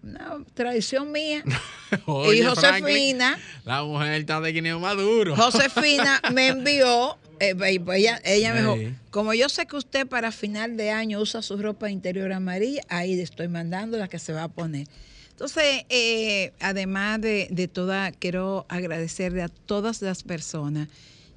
Una 0.02 0.38
tradición 0.54 1.10
mía. 1.10 1.42
Oye, 2.06 2.38
y 2.38 2.42
Franklin, 2.42 2.84
Josefina, 2.84 3.38
la 3.64 3.82
mujer 3.82 4.12
está 4.12 4.40
de 4.40 4.52
guineo 4.52 4.78
maduro. 4.78 5.34
Josefina 5.34 6.20
me 6.32 6.48
envió, 6.48 7.18
eh, 7.40 7.56
pues 7.56 7.98
ella, 7.98 8.20
ella 8.24 8.54
me 8.54 8.60
dijo, 8.60 8.76
como 9.10 9.34
yo 9.34 9.48
sé 9.48 9.66
que 9.66 9.76
usted 9.76 10.06
para 10.06 10.30
final 10.30 10.76
de 10.76 10.92
año 10.92 11.18
usa 11.20 11.42
su 11.42 11.56
ropa 11.56 11.90
interior 11.90 12.32
amarilla, 12.32 12.82
ahí 12.88 13.16
le 13.16 13.22
estoy 13.22 13.48
mandando 13.48 13.98
la 13.98 14.06
que 14.06 14.20
se 14.20 14.32
va 14.32 14.44
a 14.44 14.48
poner. 14.48 14.86
Entonces, 15.30 15.84
eh, 15.88 16.52
además 16.60 17.20
de, 17.20 17.48
de 17.50 17.66
toda, 17.66 18.12
quiero 18.12 18.64
agradecerle 18.68 19.42
a 19.42 19.48
todas 19.48 20.00
las 20.02 20.22
personas 20.22 20.88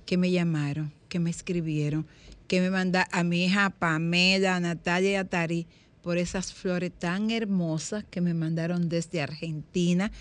que 0.06 0.16
me 0.16 0.32
llamaron, 0.32 0.94
que 1.10 1.20
me 1.20 1.30
escribieron, 1.30 2.06
que 2.48 2.62
me 2.62 2.70
mandaron 2.70 3.10
a 3.12 3.24
mi 3.24 3.46
hija 3.46 3.70
Pamela, 3.72 4.56
a 4.56 4.60
Natalia 4.60 5.12
y 5.12 5.16
a 5.16 5.26
Tari 5.26 5.68
por 6.02 6.18
esas 6.18 6.54
flores 6.54 6.92
tan 6.98 7.32
hermosas 7.32 8.06
que 8.10 8.22
me 8.22 8.34
mandaron 8.34 8.88
desde 8.88 9.22
Argentina 9.22 10.12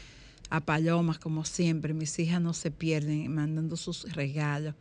a 0.51 0.61
Palomas, 0.61 1.19
como 1.19 1.45
siempre. 1.45 1.95
Mis 1.95 2.19
hijas 2.19 2.41
no 2.41 2.55
se 2.55 2.71
pierden 2.71 3.33
mandando 3.33 3.77
sus 3.77 4.13
regalos. 4.13 4.75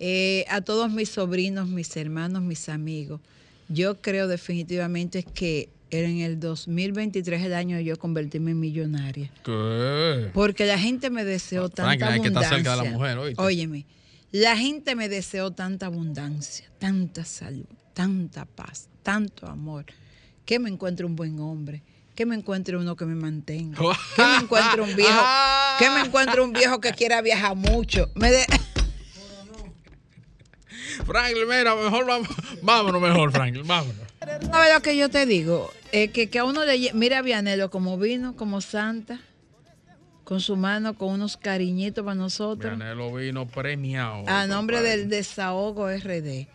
Eh, 0.00 0.44
a 0.48 0.60
todos 0.60 0.92
mis 0.92 1.08
sobrinos, 1.08 1.68
mis 1.68 1.96
hermanos, 1.96 2.42
mis 2.42 2.68
amigos. 2.68 3.20
Yo 3.68 4.00
creo 4.00 4.28
definitivamente 4.28 5.22
que 5.22 5.70
en 5.90 6.18
el 6.20 6.38
2023 6.38 7.42
el 7.42 7.54
año 7.54 7.76
de 7.76 7.84
yo 7.84 7.98
convertirme 7.98 8.52
en 8.52 8.60
millonaria. 8.60 9.30
¿Qué? 9.44 10.30
Porque 10.34 10.66
la 10.66 10.78
gente 10.78 11.10
me 11.10 11.24
deseó 11.24 11.68
tanta 11.68 11.90
hay 11.90 11.98
que 11.98 12.04
abundancia. 12.04 12.56
cerca 12.56 12.76
de 12.76 12.84
la 12.84 12.90
mujer. 12.90 13.18
Óyeme, 13.36 13.86
la 14.32 14.56
gente 14.56 14.94
me 14.94 15.08
deseó 15.08 15.50
tanta 15.52 15.86
abundancia, 15.86 16.70
tanta 16.78 17.24
salud, 17.24 17.66
tanta 17.94 18.44
paz, 18.44 18.88
tanto 19.02 19.46
amor. 19.46 19.86
Que 20.44 20.58
me 20.58 20.68
encuentre 20.70 21.04
un 21.06 21.14
buen 21.16 21.38
hombre, 21.40 21.82
que 22.14 22.24
me 22.26 22.34
encuentre 22.34 22.76
uno 22.76 22.96
que 22.96 23.04
me 23.04 23.14
mantenga, 23.14 23.78
que 24.16 24.22
me 24.24 24.36
encuentre 24.36 24.80
un 24.82 24.94
viejo, 24.96 25.22
que 25.78 25.90
me 25.90 26.00
encuentre 26.00 26.40
un 26.40 26.52
viejo 26.52 26.80
que 26.80 26.92
quiera 26.92 27.20
viajar 27.22 27.54
mucho. 27.56 28.10
Me 28.14 28.30
de- 28.30 28.46
Franklin, 31.06 31.46
mira, 31.48 31.74
mejor 31.74 32.06
vamos, 32.06 32.28
vámonos 32.62 33.00
mejor, 33.00 33.32
Franklin, 33.32 33.66
vámonos. 33.66 34.06
¿Sabes 34.50 34.74
lo 34.74 34.82
que 34.82 34.96
yo 34.96 35.08
te 35.08 35.26
digo? 35.26 35.70
Eh, 35.92 36.08
que, 36.08 36.28
que 36.28 36.38
a 36.38 36.44
uno 36.44 36.64
le 36.64 36.92
mira 36.92 37.18
a 37.18 37.22
Vianelo 37.22 37.70
como 37.70 37.96
vino, 37.98 38.36
como 38.36 38.60
santa, 38.60 39.20
con 40.28 40.42
su 40.42 40.56
mano, 40.56 40.92
con 40.92 41.08
unos 41.08 41.38
cariñitos 41.38 42.04
para 42.04 42.14
nosotros. 42.14 42.76
Vianelo 42.76 43.14
vino 43.14 43.48
premiado. 43.48 44.28
A 44.28 44.46
nombre 44.46 44.76
compadre. 44.76 44.98
del 44.98 45.08
Desahogo 45.08 45.88
RD. 45.88 46.46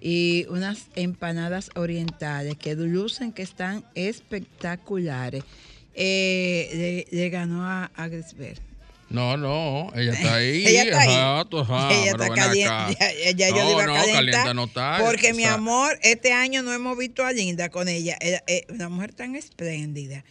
Y 0.00 0.46
unas 0.48 0.86
empanadas 0.94 1.70
orientales 1.74 2.56
que 2.56 2.74
lucen 2.74 3.32
que 3.32 3.42
están 3.42 3.84
espectaculares. 3.94 5.44
Eh, 5.92 7.04
le, 7.10 7.18
le 7.18 7.28
ganó 7.28 7.66
a, 7.66 7.90
a 7.94 8.08
Grisbert. 8.08 8.62
No, 9.10 9.36
no, 9.36 9.92
ella 9.94 10.12
está 10.14 10.34
ahí. 10.36 10.66
Ella 10.66 10.82
está 10.84 11.00
ahí. 11.00 11.10
exacto, 11.10 11.60
Ella 11.90 12.10
está 12.12 12.28
caliente. 12.30 12.96
Ya, 13.36 13.50
ya 13.50 13.50
no, 13.50 13.70
iba 13.72 13.86
no, 13.86 13.94
calienta 13.94 14.54
no 14.54 14.64
está. 14.64 15.00
Porque, 15.04 15.34
mi 15.34 15.44
amor, 15.44 15.98
este 16.02 16.32
año 16.32 16.62
no 16.62 16.72
hemos 16.72 16.96
visto 16.96 17.26
a 17.26 17.32
Linda 17.32 17.68
con 17.68 17.88
ella. 17.88 18.16
Ella 18.22 18.42
es 18.46 18.64
una 18.70 18.88
mujer 18.88 19.12
tan 19.12 19.36
espléndida. 19.36 20.24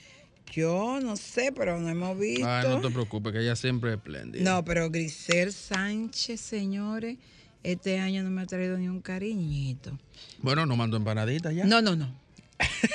Yo 0.51 0.99
no 1.01 1.15
sé, 1.17 1.51
pero 1.51 1.79
no 1.79 1.89
hemos 1.89 2.17
visto. 2.17 2.47
Ay, 2.49 2.67
no 2.67 2.81
te 2.81 2.89
preocupes, 2.89 3.33
que 3.33 3.41
ella 3.41 3.55
siempre 3.55 3.91
es 3.91 3.97
espléndida. 3.97 4.43
No, 4.43 4.65
pero 4.65 4.89
Grisel 4.89 5.53
Sánchez, 5.53 6.41
señores, 6.41 7.17
este 7.63 7.99
año 7.99 8.23
no 8.23 8.29
me 8.29 8.41
ha 8.41 8.45
traído 8.45 8.77
ni 8.77 8.87
un 8.87 9.01
cariñito. 9.01 9.97
Bueno, 10.39 10.65
no 10.65 10.75
mandó 10.75 10.97
empanadita 10.97 11.51
ya. 11.51 11.65
No, 11.65 11.81
no, 11.81 11.95
no. 11.95 12.13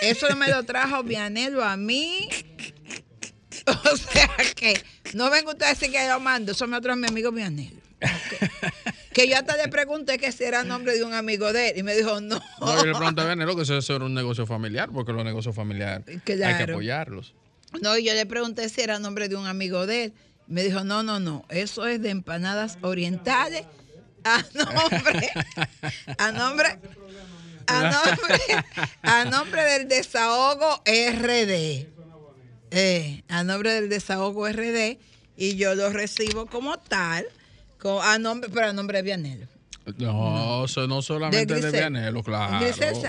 Eso 0.00 0.34
me 0.36 0.48
lo 0.48 0.64
trajo 0.64 1.02
Vianelo 1.02 1.62
a 1.62 1.76
mí. 1.76 2.28
O 3.66 3.96
sea 3.96 4.30
que 4.56 4.82
no 5.14 5.30
venga 5.30 5.52
usted 5.52 5.66
a 5.66 5.68
decir 5.68 5.92
que 5.92 6.04
yo 6.06 6.18
mando, 6.18 6.52
eso 6.52 6.66
me 6.66 6.76
lo 6.76 6.80
trajo 6.80 6.98
mi 6.98 7.06
amigo 7.06 7.30
Vianelo. 7.30 7.76
Ok. 8.02 8.70
Que 9.12 9.28
yo 9.28 9.36
hasta 9.36 9.56
le 9.56 9.68
pregunté 9.68 10.18
que 10.18 10.32
si 10.32 10.42
era 10.42 10.64
nombre 10.64 10.94
de 10.94 11.04
un 11.04 11.12
amigo 11.12 11.52
de 11.52 11.68
él 11.68 11.78
y 11.78 11.82
me 11.82 11.94
dijo 11.94 12.20
no. 12.20 12.40
No, 12.60 12.76
yo 12.76 12.86
le 12.86 12.94
pregunté 12.94 13.20
a 13.20 13.24
Vianelo 13.26 13.54
que 13.54 13.62
eso 13.62 13.76
eso 13.76 13.94
era 13.94 14.06
un 14.06 14.14
negocio 14.14 14.46
familiar, 14.46 14.90
porque 14.90 15.12
los 15.12 15.22
negocios 15.22 15.54
familiares 15.54 16.04
hay 16.08 16.18
que 16.24 16.42
apoyarlos. 16.44 17.34
No, 17.80 17.96
y 17.96 18.04
yo 18.04 18.12
le 18.14 18.26
pregunté 18.26 18.68
si 18.68 18.80
era 18.82 18.98
nombre 18.98 19.28
de 19.28 19.36
un 19.36 19.46
amigo 19.46 19.86
de 19.86 20.04
él. 20.04 20.12
Me 20.46 20.62
dijo, 20.62 20.84
no, 20.84 21.02
no, 21.02 21.18
no, 21.20 21.44
eso 21.48 21.86
es 21.86 22.02
de 22.02 22.10
empanadas 22.10 22.76
orientales 22.82 23.64
a 24.24 24.42
nombre, 24.54 25.30
a 26.18 26.32
nombre, 26.32 26.78
a 27.66 27.82
nombre, 27.90 28.40
a 29.02 29.24
nombre 29.24 29.62
del 29.64 29.88
desahogo 29.88 30.82
RD. 30.86 31.86
Eh, 32.74 33.22
a 33.28 33.44
nombre 33.44 33.72
del 33.74 33.88
desahogo 33.88 34.48
RD 34.48 34.98
y 35.36 35.56
yo 35.56 35.74
lo 35.74 35.90
recibo 35.90 36.46
como 36.46 36.78
tal, 36.78 37.24
co- 37.78 38.00
a 38.02 38.18
nombre, 38.18 38.50
pero 38.52 38.68
a 38.68 38.72
nombre 38.72 38.98
de 38.98 39.02
Vianelo. 39.02 39.46
No, 39.98 40.64
eso 40.66 40.86
no 40.86 41.02
solamente 41.02 41.54
de, 41.54 41.60
Grisel. 41.60 41.80
Vianelo, 41.80 42.22
claro. 42.22 42.58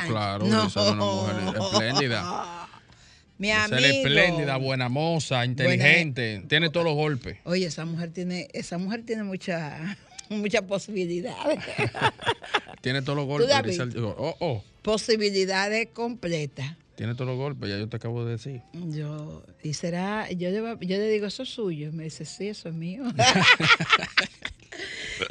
Claro, 0.08 0.46
No. 0.46 0.68
Es 0.68 0.76
una 0.76 0.94
mujer 0.96 1.36
espléndida. 1.72 2.68
Mi 3.44 3.52
amigo. 3.52 3.78
es 3.78 3.96
espléndida, 3.96 4.56
buena 4.58 4.88
moza, 4.90 5.44
inteligente, 5.46 6.44
tiene 6.48 6.70
todos 6.70 6.86
los 6.86 6.96
golpes. 6.96 7.38
Oye, 7.44 7.66
esa 7.66 7.84
mujer 7.86 8.12
tiene, 8.12 8.48
esa 8.54 8.78
mujer 8.78 9.04
tiene 9.06 9.24
mucha, 9.24 9.98
muchas 10.30 10.62
posibilidades. 10.64 11.60
Tiene 12.82 13.02
todos 13.02 13.16
los 13.16 13.26
¿Tú 13.26 13.48
golpes. 13.48 13.80
oh, 14.18 14.36
oh, 14.40 14.64
posibilidades 14.82 15.88
completas. 15.94 16.76
tiene 16.98 17.14
todos 17.16 17.28
los 17.28 17.38
golpes, 17.38 17.70
ya 17.70 17.78
yo 17.78 17.88
te 17.88 17.96
acabo 17.96 18.26
de 18.26 18.32
decir. 18.34 18.62
Yo, 18.74 19.42
y 19.64 19.74
será, 19.74 20.30
yo 20.32 20.50
le, 20.50 20.60
va- 20.60 20.78
yo 20.82 20.98
le 20.98 21.10
digo, 21.10 21.26
eso 21.28 21.44
es 21.44 21.50
suyo. 21.50 21.92
Me 21.94 22.04
dice, 22.06 22.26
sí, 22.26 22.50
eso 22.50 22.68
es 22.68 22.76
mío. 22.76 23.04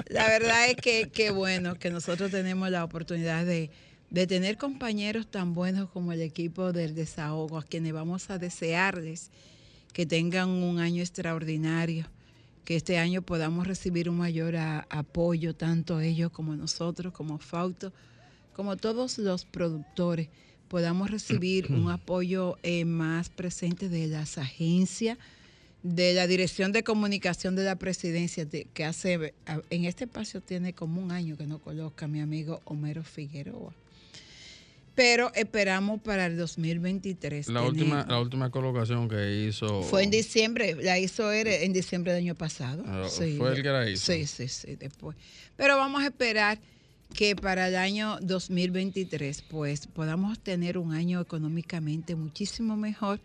La 0.09 0.27
verdad 0.29 0.69
es 0.71 0.77
que, 0.77 1.11
que 1.11 1.31
bueno, 1.31 1.75
que 1.75 1.91
nosotros 1.91 2.31
tenemos 2.31 2.71
la 2.71 2.85
oportunidad 2.85 3.45
de, 3.45 3.71
de 4.13 4.27
tener 4.27 4.59
compañeros 4.59 5.27
tan 5.27 5.55
buenos 5.55 5.89
como 5.89 6.13
el 6.13 6.21
equipo 6.21 6.73
del 6.75 6.95
desahogo, 6.95 7.57
a 7.57 7.63
quienes 7.65 7.95
vamos 7.95 8.29
a 8.29 8.37
desearles 8.39 9.31
que 9.95 10.05
tengan 10.05 10.51
un 10.51 10.79
año 10.79 11.01
extraordinario, 11.01 12.07
que 12.67 12.77
este 12.77 12.99
año 12.99 13.23
podamos 13.23 13.67
recibir 13.67 14.11
un 14.11 14.19
mayor 14.19 14.57
a- 14.57 14.87
apoyo, 14.91 15.55
tanto 15.55 15.99
ellos 16.01 16.31
como 16.31 16.55
nosotros, 16.57 17.13
como 17.15 17.39
Fauto, 17.39 17.91
como 18.55 18.77
todos 18.77 19.17
los 19.17 19.47
productores, 19.47 20.29
podamos 20.69 21.11
recibir 21.11 21.73
un 21.73 21.89
apoyo 21.91 22.59
eh, 22.63 22.85
más 22.85 23.31
presente 23.31 23.89
de 23.89 24.09
las 24.09 24.37
agencias, 24.37 25.17
de 25.83 26.13
la 26.13 26.27
Dirección 26.27 26.71
de 26.73 26.85
Comunicación 26.85 27.57
de 27.57 27.65
la 27.65 27.77
Presidencia, 27.77 28.45
de- 28.45 28.67
que 28.75 28.85
hace, 28.85 29.33
en 29.71 29.85
este 29.87 30.05
espacio 30.05 30.43
tiene 30.43 30.75
como 30.75 31.01
un 31.03 31.13
año 31.13 31.39
que 31.39 31.47
no 31.47 31.59
coloca 31.61 32.07
mi 32.09 32.21
amigo 32.21 32.61
Homero 32.67 33.03
Figueroa. 33.05 33.75
Pero 34.95 35.33
esperamos 35.35 36.01
para 36.03 36.27
el 36.27 36.37
2023. 36.37 37.49
La 37.49 37.61
tener- 37.61 37.69
última, 37.73 38.07
la 38.09 38.21
última 38.21 38.51
colocación 38.51 39.09
que 39.09 39.47
hizo. 39.47 39.83
Fue 39.85 40.03
en 40.03 40.11
diciembre, 40.11 40.77
la 40.83 40.99
hizo 40.99 41.33
él 41.33 41.47
en 41.47 41.73
diciembre 41.73 42.13
del 42.13 42.23
año 42.25 42.35
pasado. 42.35 42.83
Ah, 42.87 43.07
¿fue 43.09 43.55
él 43.57 43.63
que 43.63 43.69
la 43.71 43.89
hizo? 43.89 44.13
Sí, 44.13 44.27
sí, 44.27 44.49
sí, 44.49 44.77
después. 44.77 45.17
Pero 45.57 45.77
vamos 45.79 46.03
a 46.03 46.07
esperar 46.07 46.59
que 47.15 47.35
para 47.37 47.69
el 47.69 47.77
año 47.77 48.19
2023 48.23 49.43
pues 49.43 49.87
podamos 49.87 50.39
tener 50.41 50.77
un 50.79 50.93
año 50.95 51.21
económicamente 51.21 52.15
muchísimo 52.15 52.77
mejor, 52.77 53.19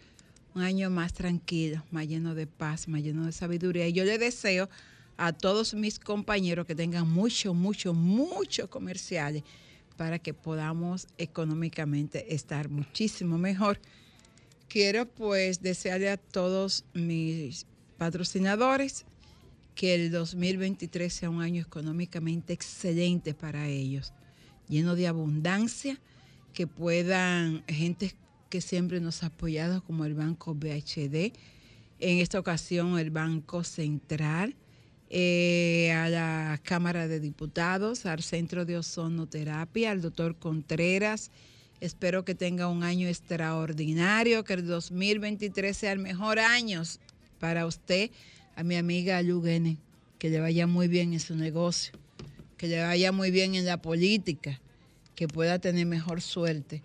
un 0.55 0.61
año 0.61 0.89
más 0.89 1.13
tranquilo, 1.13 1.83
más 1.91 2.07
lleno 2.07 2.33
de 2.33 2.47
paz, 2.47 2.87
más 2.87 3.01
lleno 3.01 3.25
de 3.25 3.31
sabiduría. 3.33 3.87
Y 3.87 3.93
yo 3.93 4.03
le 4.05 4.17
deseo 4.17 4.69
a 5.17 5.33
todos 5.33 5.73
mis 5.73 5.99
compañeros 5.99 6.65
que 6.65 6.75
tengan 6.75 7.09
mucho, 7.09 7.53
mucho, 7.53 7.93
mucho 7.93 8.69
comerciales 8.69 9.43
para 9.97 10.19
que 10.19 10.33
podamos 10.33 11.07
económicamente 11.17 12.33
estar 12.33 12.69
muchísimo 12.69 13.37
mejor. 13.37 13.79
Quiero 14.69 15.07
pues 15.07 15.61
desearle 15.61 16.09
a 16.09 16.17
todos 16.17 16.85
mis 16.93 17.65
patrocinadores 17.97 19.05
que 19.75 19.95
el 19.95 20.11
2023 20.11 21.13
sea 21.13 21.29
un 21.29 21.41
año 21.41 21.61
económicamente 21.61 22.53
excelente 22.53 23.33
para 23.33 23.67
ellos, 23.67 24.13
lleno 24.67 24.95
de 24.95 25.07
abundancia, 25.07 25.99
que 26.53 26.65
puedan, 26.65 27.63
gente 27.67 28.15
que 28.49 28.61
siempre 28.61 28.99
nos 28.99 29.21
ha 29.21 29.27
apoyado 29.27 29.83
como 29.83 30.05
el 30.05 30.15
Banco 30.15 30.55
BHD, 30.55 31.31
en 31.99 32.19
esta 32.19 32.39
ocasión 32.39 32.97
el 32.97 33.11
Banco 33.11 33.63
Central, 33.63 34.55
eh, 35.09 35.91
a 35.93 36.09
la 36.09 36.59
Cámara 36.63 37.07
de 37.07 37.19
Diputados, 37.19 38.05
al 38.05 38.21
Centro 38.23 38.65
de 38.65 38.77
Ozonoterapia, 38.77 39.91
al 39.91 40.01
doctor 40.01 40.35
Contreras. 40.35 41.31
Espero 41.79 42.25
que 42.25 42.35
tenga 42.35 42.67
un 42.67 42.83
año 42.83 43.07
extraordinario, 43.07 44.43
que 44.43 44.53
el 44.53 44.67
2023 44.67 45.77
sea 45.77 45.91
el 45.91 45.99
mejor 45.99 46.39
año 46.39 46.83
para 47.39 47.65
usted, 47.65 48.09
a 48.55 48.63
mi 48.63 48.75
amiga 48.75 49.21
Lugene, 49.21 49.77
que 50.17 50.29
le 50.29 50.39
vaya 50.39 50.67
muy 50.67 50.87
bien 50.87 51.13
en 51.13 51.19
su 51.19 51.35
negocio, 51.35 51.93
que 52.57 52.67
le 52.67 52.81
vaya 52.81 53.11
muy 53.11 53.31
bien 53.31 53.55
en 53.55 53.65
la 53.65 53.81
política, 53.81 54.59
que 55.15 55.27
pueda 55.27 55.59
tener 55.59 55.85
mejor 55.85 56.21
suerte 56.21 56.81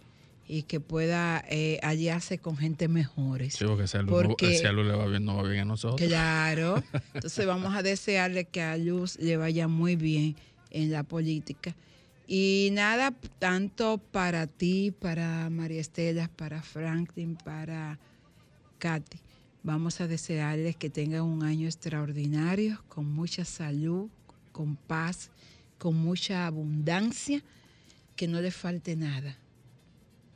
y 0.52 0.64
que 0.64 0.80
pueda 0.80 1.42
eh, 1.48 1.80
hallarse 1.82 2.36
con 2.36 2.58
gente 2.58 2.86
mejores. 2.86 3.54
Sí, 3.54 3.64
porque 3.64 3.88
si 3.88 3.96
a 3.96 4.02
Luz, 4.02 4.10
Porque- 4.10 4.54
si 4.58 4.66
a 4.66 4.72
Luz 4.72 4.86
le 4.86 4.92
va 4.94 5.06
bien, 5.06 5.24
no 5.24 5.36
va 5.36 5.44
bien 5.48 5.62
a 5.62 5.64
nosotros. 5.64 6.06
Claro. 6.06 6.82
Entonces 7.14 7.46
vamos 7.46 7.74
a 7.74 7.82
desearle 7.82 8.44
que 8.44 8.60
a 8.60 8.76
Luz 8.76 9.18
le 9.18 9.38
vaya 9.38 9.66
muy 9.66 9.96
bien 9.96 10.36
en 10.68 10.92
la 10.92 11.04
política. 11.04 11.74
Y 12.26 12.68
nada, 12.72 13.14
tanto 13.38 13.96
para 13.96 14.46
ti, 14.46 14.90
para 14.90 15.48
María 15.48 15.80
Estela, 15.80 16.28
para 16.36 16.60
Franklin, 16.60 17.34
para 17.36 17.98
Katy. 18.76 19.20
Vamos 19.62 20.02
a 20.02 20.06
desearles 20.06 20.76
que 20.76 20.90
tengan 20.90 21.22
un 21.22 21.44
año 21.44 21.66
extraordinario, 21.66 22.84
con 22.88 23.10
mucha 23.10 23.46
salud, 23.46 24.10
con 24.52 24.76
paz, 24.76 25.30
con 25.78 25.96
mucha 25.96 26.46
abundancia, 26.46 27.42
que 28.16 28.28
no 28.28 28.42
les 28.42 28.54
falte 28.54 28.96
nada 28.96 29.38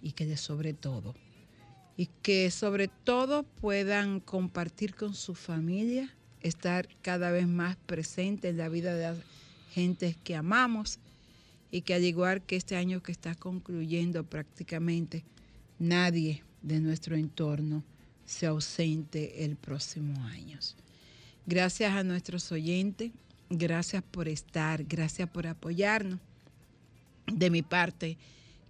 y 0.07 0.13
que 0.13 0.25
les 0.25 0.41
sobre 0.41 0.73
todo 0.73 1.17
y 1.97 2.07
que 2.23 2.51
sobre 2.53 2.87
todo 2.87 3.43
puedan 3.43 4.21
compartir 4.21 4.95
con 4.95 5.15
su 5.15 5.35
familia, 5.35 6.15
estar 6.43 6.89
cada 7.03 7.33
vez 7.33 7.49
más 7.49 7.77
presente 7.77 8.51
en 8.51 8.59
la 8.59 8.69
vida 8.69 8.95
de 8.95 9.03
las 9.03 9.19
gentes 9.73 10.17
que 10.23 10.37
amamos 10.37 11.01
y 11.73 11.81
que 11.81 11.95
al 11.95 12.05
igual 12.05 12.43
que 12.43 12.55
este 12.55 12.77
año 12.77 13.03
que 13.03 13.11
está 13.11 13.35
concluyendo 13.35 14.23
prácticamente, 14.23 15.25
nadie 15.81 16.45
de 16.63 16.79
nuestro 16.79 17.17
entorno 17.17 17.83
se 18.25 18.47
ausente 18.47 19.45
el 19.45 19.57
próximo 19.57 20.23
año. 20.27 20.61
Gracias 21.47 21.93
a 21.93 22.05
nuestros 22.05 22.53
oyentes, 22.53 23.11
gracias 23.51 24.03
por 24.03 24.29
estar, 24.29 24.85
gracias 24.85 25.29
por 25.31 25.49
apoyarnos. 25.49 26.21
De 27.27 27.51
mi 27.51 27.63
parte, 27.63 28.19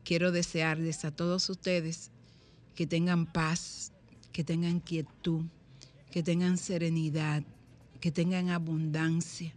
quiero 0.06 0.30
desearles 0.30 1.04
a 1.04 1.10
todos 1.10 1.50
ustedes 1.50 2.12
que 2.76 2.86
tengan 2.86 3.26
paz, 3.26 3.90
que 4.30 4.44
tengan 4.44 4.78
quietud, 4.78 5.42
que 6.12 6.22
tengan 6.22 6.58
serenidad, 6.58 7.42
que 8.00 8.12
tengan 8.12 8.50
abundancia, 8.50 9.52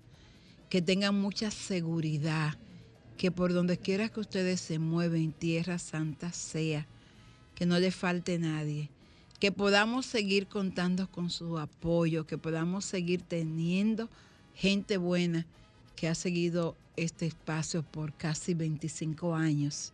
que 0.67 0.81
tengan 0.81 1.21
mucha 1.21 1.51
seguridad, 1.51 2.57
que 3.15 3.29
por 3.29 3.53
donde 3.53 3.77
quiera 3.77 4.09
que 4.09 4.21
ustedes 4.21 4.59
se 4.59 4.79
mueven, 4.79 5.33
tierra 5.33 5.77
santa 5.77 6.33
sea, 6.33 6.87
que 7.53 7.67
no 7.67 7.77
les 7.77 7.95
falte 7.95 8.39
nadie, 8.39 8.89
que 9.39 9.51
podamos 9.51 10.07
seguir 10.07 10.47
contando 10.47 11.11
con 11.11 11.29
su 11.29 11.59
apoyo, 11.59 12.25
que 12.25 12.39
podamos 12.39 12.85
seguir 12.85 13.21
teniendo 13.21 14.09
gente 14.55 14.97
buena 14.97 15.45
que 15.95 16.07
ha 16.07 16.15
seguido 16.15 16.75
este 16.95 17.27
espacio 17.27 17.83
por 17.83 18.13
casi 18.13 18.55
25 18.55 19.35
años. 19.35 19.93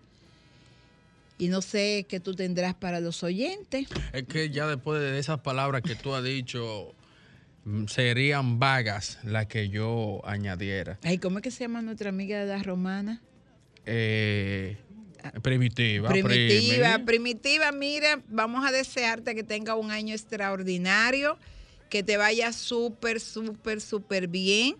Y 1.37 1.49
no 1.49 1.61
sé 1.61 2.05
qué 2.07 2.19
tú 2.19 2.33
tendrás 2.33 2.75
para 2.75 2.99
los 2.99 3.23
oyentes. 3.23 3.87
Es 4.13 4.23
que 4.23 4.49
ya 4.49 4.67
después 4.67 5.01
de 5.01 5.19
esas 5.19 5.39
palabras 5.41 5.81
que 5.81 5.95
tú 5.95 6.13
has 6.13 6.23
dicho, 6.23 6.95
mm, 7.65 7.87
serían 7.87 8.59
vagas 8.59 9.19
las 9.23 9.47
que 9.47 9.69
yo 9.69 10.21
añadiera. 10.25 10.97
Ay, 11.03 11.17
¿cómo 11.17 11.39
es 11.39 11.43
que 11.43 11.51
se 11.51 11.65
llama 11.65 11.81
nuestra 11.81 12.09
amiga 12.09 12.39
de 12.39 12.45
la 12.45 12.63
romana? 12.63 13.21
Eh, 13.85 14.77
primitiva. 15.41 16.09
Primitiva, 16.09 16.93
primi. 16.93 17.05
primitiva, 17.05 17.71
mira, 17.71 18.21
vamos 18.29 18.65
a 18.65 18.71
desearte 18.71 19.35
que 19.35 19.43
tenga 19.43 19.75
un 19.75 19.91
año 19.91 20.13
extraordinario, 20.13 21.37
que 21.89 22.03
te 22.03 22.17
vaya 22.17 22.53
súper, 22.53 23.19
súper, 23.19 23.81
súper 23.81 24.27
bien, 24.27 24.77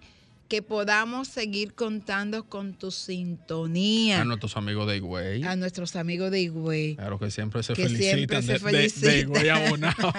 que 0.48 0.62
podamos 0.62 1.28
seguir 1.28 1.74
contando 1.74 2.44
con 2.48 2.74
tu 2.76 2.92
sintonía. 2.92 4.22
A 4.22 4.26
nuestros 4.26 4.56
amigos 4.58 4.88
de 4.88 4.98
Higüey. 4.98 5.44
A 5.44 5.56
nuestros 5.56 5.96
amigos 5.96 6.30
de 6.30 6.42
Higüey. 6.42 6.96
Claro 6.96 7.18
que 7.20 7.32
siempre 7.32 7.64
se 7.64 7.74
Que 7.74 7.88
siempre 7.90 8.38
felicitan 8.38 8.44
se 8.44 8.54
de, 8.54 8.60
de- 8.60 8.66
de 8.72 8.78
felicitan. 8.90 9.18
Higüey 9.20 9.50
abonado. 9.50 10.14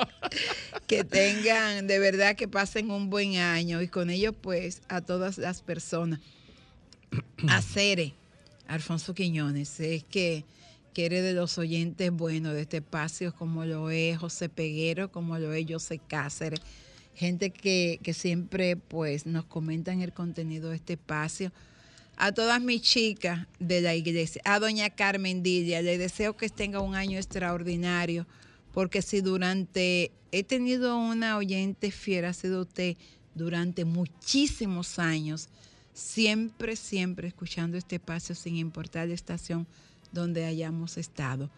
que 0.86 1.04
tengan, 1.04 1.86
de 1.86 1.98
verdad, 1.98 2.36
que 2.36 2.48
pasen 2.48 2.90
un 2.90 3.08
buen 3.08 3.36
año 3.36 3.80
y 3.80 3.88
con 3.88 4.10
ello, 4.10 4.32
pues, 4.34 4.82
a 4.88 5.00
todas 5.00 5.38
las 5.38 5.62
personas. 5.62 6.20
A 7.48 7.60
Cere, 7.62 8.14
Alfonso 8.68 9.14
Quiñones, 9.14 9.80
es 9.80 10.04
que, 10.04 10.44
que 10.94 11.06
eres 11.06 11.22
de 11.22 11.32
los 11.32 11.56
oyentes 11.58 12.10
buenos 12.10 12.54
de 12.54 12.62
este 12.62 12.78
espacio, 12.78 13.34
como 13.34 13.64
lo 13.64 13.90
es 13.90 14.18
José 14.18 14.48
Peguero, 14.48 15.10
como 15.10 15.38
lo 15.38 15.52
es 15.52 15.66
José 15.66 15.98
Cáceres, 16.08 16.60
gente 17.14 17.50
que, 17.50 18.00
que 18.02 18.14
siempre, 18.14 18.76
pues, 18.76 19.26
nos 19.26 19.44
comentan 19.44 20.00
el 20.00 20.12
contenido 20.12 20.70
de 20.70 20.76
este 20.76 20.94
espacio. 20.94 21.52
A 22.16 22.32
todas 22.32 22.60
mis 22.60 22.82
chicas 22.82 23.46
de 23.58 23.80
la 23.80 23.94
iglesia, 23.94 24.42
a 24.44 24.58
doña 24.58 24.90
Carmen 24.90 25.42
Dilia, 25.42 25.82
le 25.82 25.98
deseo 25.98 26.36
que 26.36 26.48
tenga 26.48 26.80
un 26.80 26.94
año 26.94 27.18
extraordinario, 27.18 28.26
porque 28.72 29.02
si 29.02 29.20
durante, 29.20 30.12
he 30.30 30.44
tenido 30.44 30.98
una 30.98 31.36
oyente 31.36 31.90
fiera, 31.90 32.30
ha 32.30 32.34
sido 32.34 32.62
usted 32.62 32.96
durante 33.34 33.84
muchísimos 33.84 34.98
años, 34.98 35.48
siempre, 35.94 36.76
siempre 36.76 37.28
escuchando 37.28 37.76
este 37.76 37.96
espacio 37.96 38.34
sin 38.34 38.56
importar 38.56 39.08
la 39.08 39.14
estación 39.14 39.66
donde 40.12 40.44
hayamos 40.44 40.98
estado. 40.98 41.50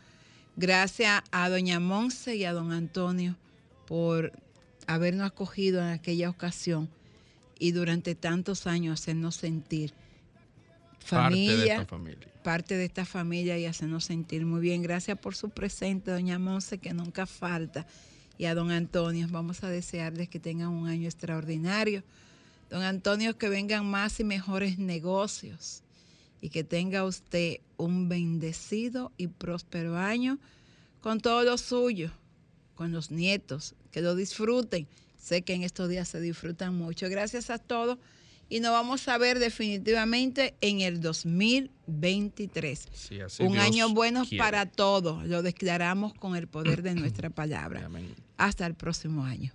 Gracias 0.57 1.23
a 1.33 1.49
doña 1.49 1.81
Monse 1.81 2.37
y 2.37 2.45
a 2.45 2.53
don 2.53 2.73
Antonio 2.73 3.37
por 3.87 4.33
habernos 4.87 5.27
acogido 5.27 5.81
en 5.81 5.89
aquella 5.89 6.31
ocasión 6.31 6.89
y 7.59 7.73
durante 7.73 8.15
tantos 8.15 8.67
años 8.67 9.01
hacernos 9.01 9.37
sentir 9.37 9.93
Parte 11.09 11.37
de 11.37 11.47
familia, 11.47 11.75
esta 11.75 11.87
familia. 11.87 12.29
parte 12.43 12.77
de 12.77 12.85
esta 12.87 13.05
familia 13.05 13.59
y 13.59 13.67
hacernos 13.67 14.05
sentir 14.05 14.47
muy 14.47 14.61
bien. 14.61 14.83
Gracias 14.83 15.19
por 15.19 15.35
su 15.35 15.51
presente, 15.51 16.11
doña 16.11 16.39
Monse, 16.39 16.79
que 16.79 16.95
nunca 16.95 17.27
falta. 17.27 17.87
Y 18.39 18.47
a 18.47 18.55
don 18.55 18.71
Antonio, 18.71 19.29
vamos 19.31 19.63
a 19.65 19.69
desearles 19.69 20.29
que 20.29 20.41
tengan 20.41 20.69
un 20.69 20.89
año 20.89 21.05
extraordinario. 21.05 22.03
Don 22.71 22.83
Antonio, 22.83 23.37
que 23.37 23.49
vengan 23.51 23.87
más 23.87 24.19
y 24.19 24.25
mejores 24.25 24.79
negocios. 24.79 25.83
y 26.41 26.51
que 26.51 26.63
tenga 26.63 27.05
usted 27.05 27.61
un 27.79 28.11
bendecido 28.11 29.13
y 29.17 29.29
próspero 29.29 29.97
año 29.97 30.39
con 31.01 31.19
todo 31.21 31.43
lo 31.43 31.57
suyo, 31.57 32.11
con 32.75 32.93
los 32.93 33.11
nietos, 33.11 33.75
que 33.91 34.01
lo 34.03 34.15
disfruten. 34.15 34.87
Sé 35.19 35.43
que 35.43 35.55
en 35.55 35.63
estos 35.63 35.89
días 35.89 36.09
se 36.09 36.21
disfrutan 36.21 36.75
mucho. 36.75 37.09
Gracias 37.09 37.49
a 37.51 37.59
todos 37.59 37.99
y 38.51 38.61
nos 38.61 38.73
vamos 38.73 39.09
a 39.09 39.17
ver 39.17 39.39
definitivamente 39.39 40.55
en 40.61 40.83
el 40.83 41.01
2023. 41.01 42.89
Sí, 42.93 43.19
Un 43.43 43.53
Dios 43.53 43.65
año 43.65 43.89
bueno 43.95 44.25
quiere. 44.27 44.45
para 44.45 44.67
todos. 44.67 45.25
Lo 45.27 45.43
declaramos 45.43 46.13
con 46.13 46.37
el 46.37 46.47
poder 46.47 46.83
de 46.83 46.95
nuestra 47.01 47.31
palabra. 47.31 47.89
Hasta 48.37 48.67
el 48.67 48.75
próximo 48.75 49.25
año. 49.25 49.53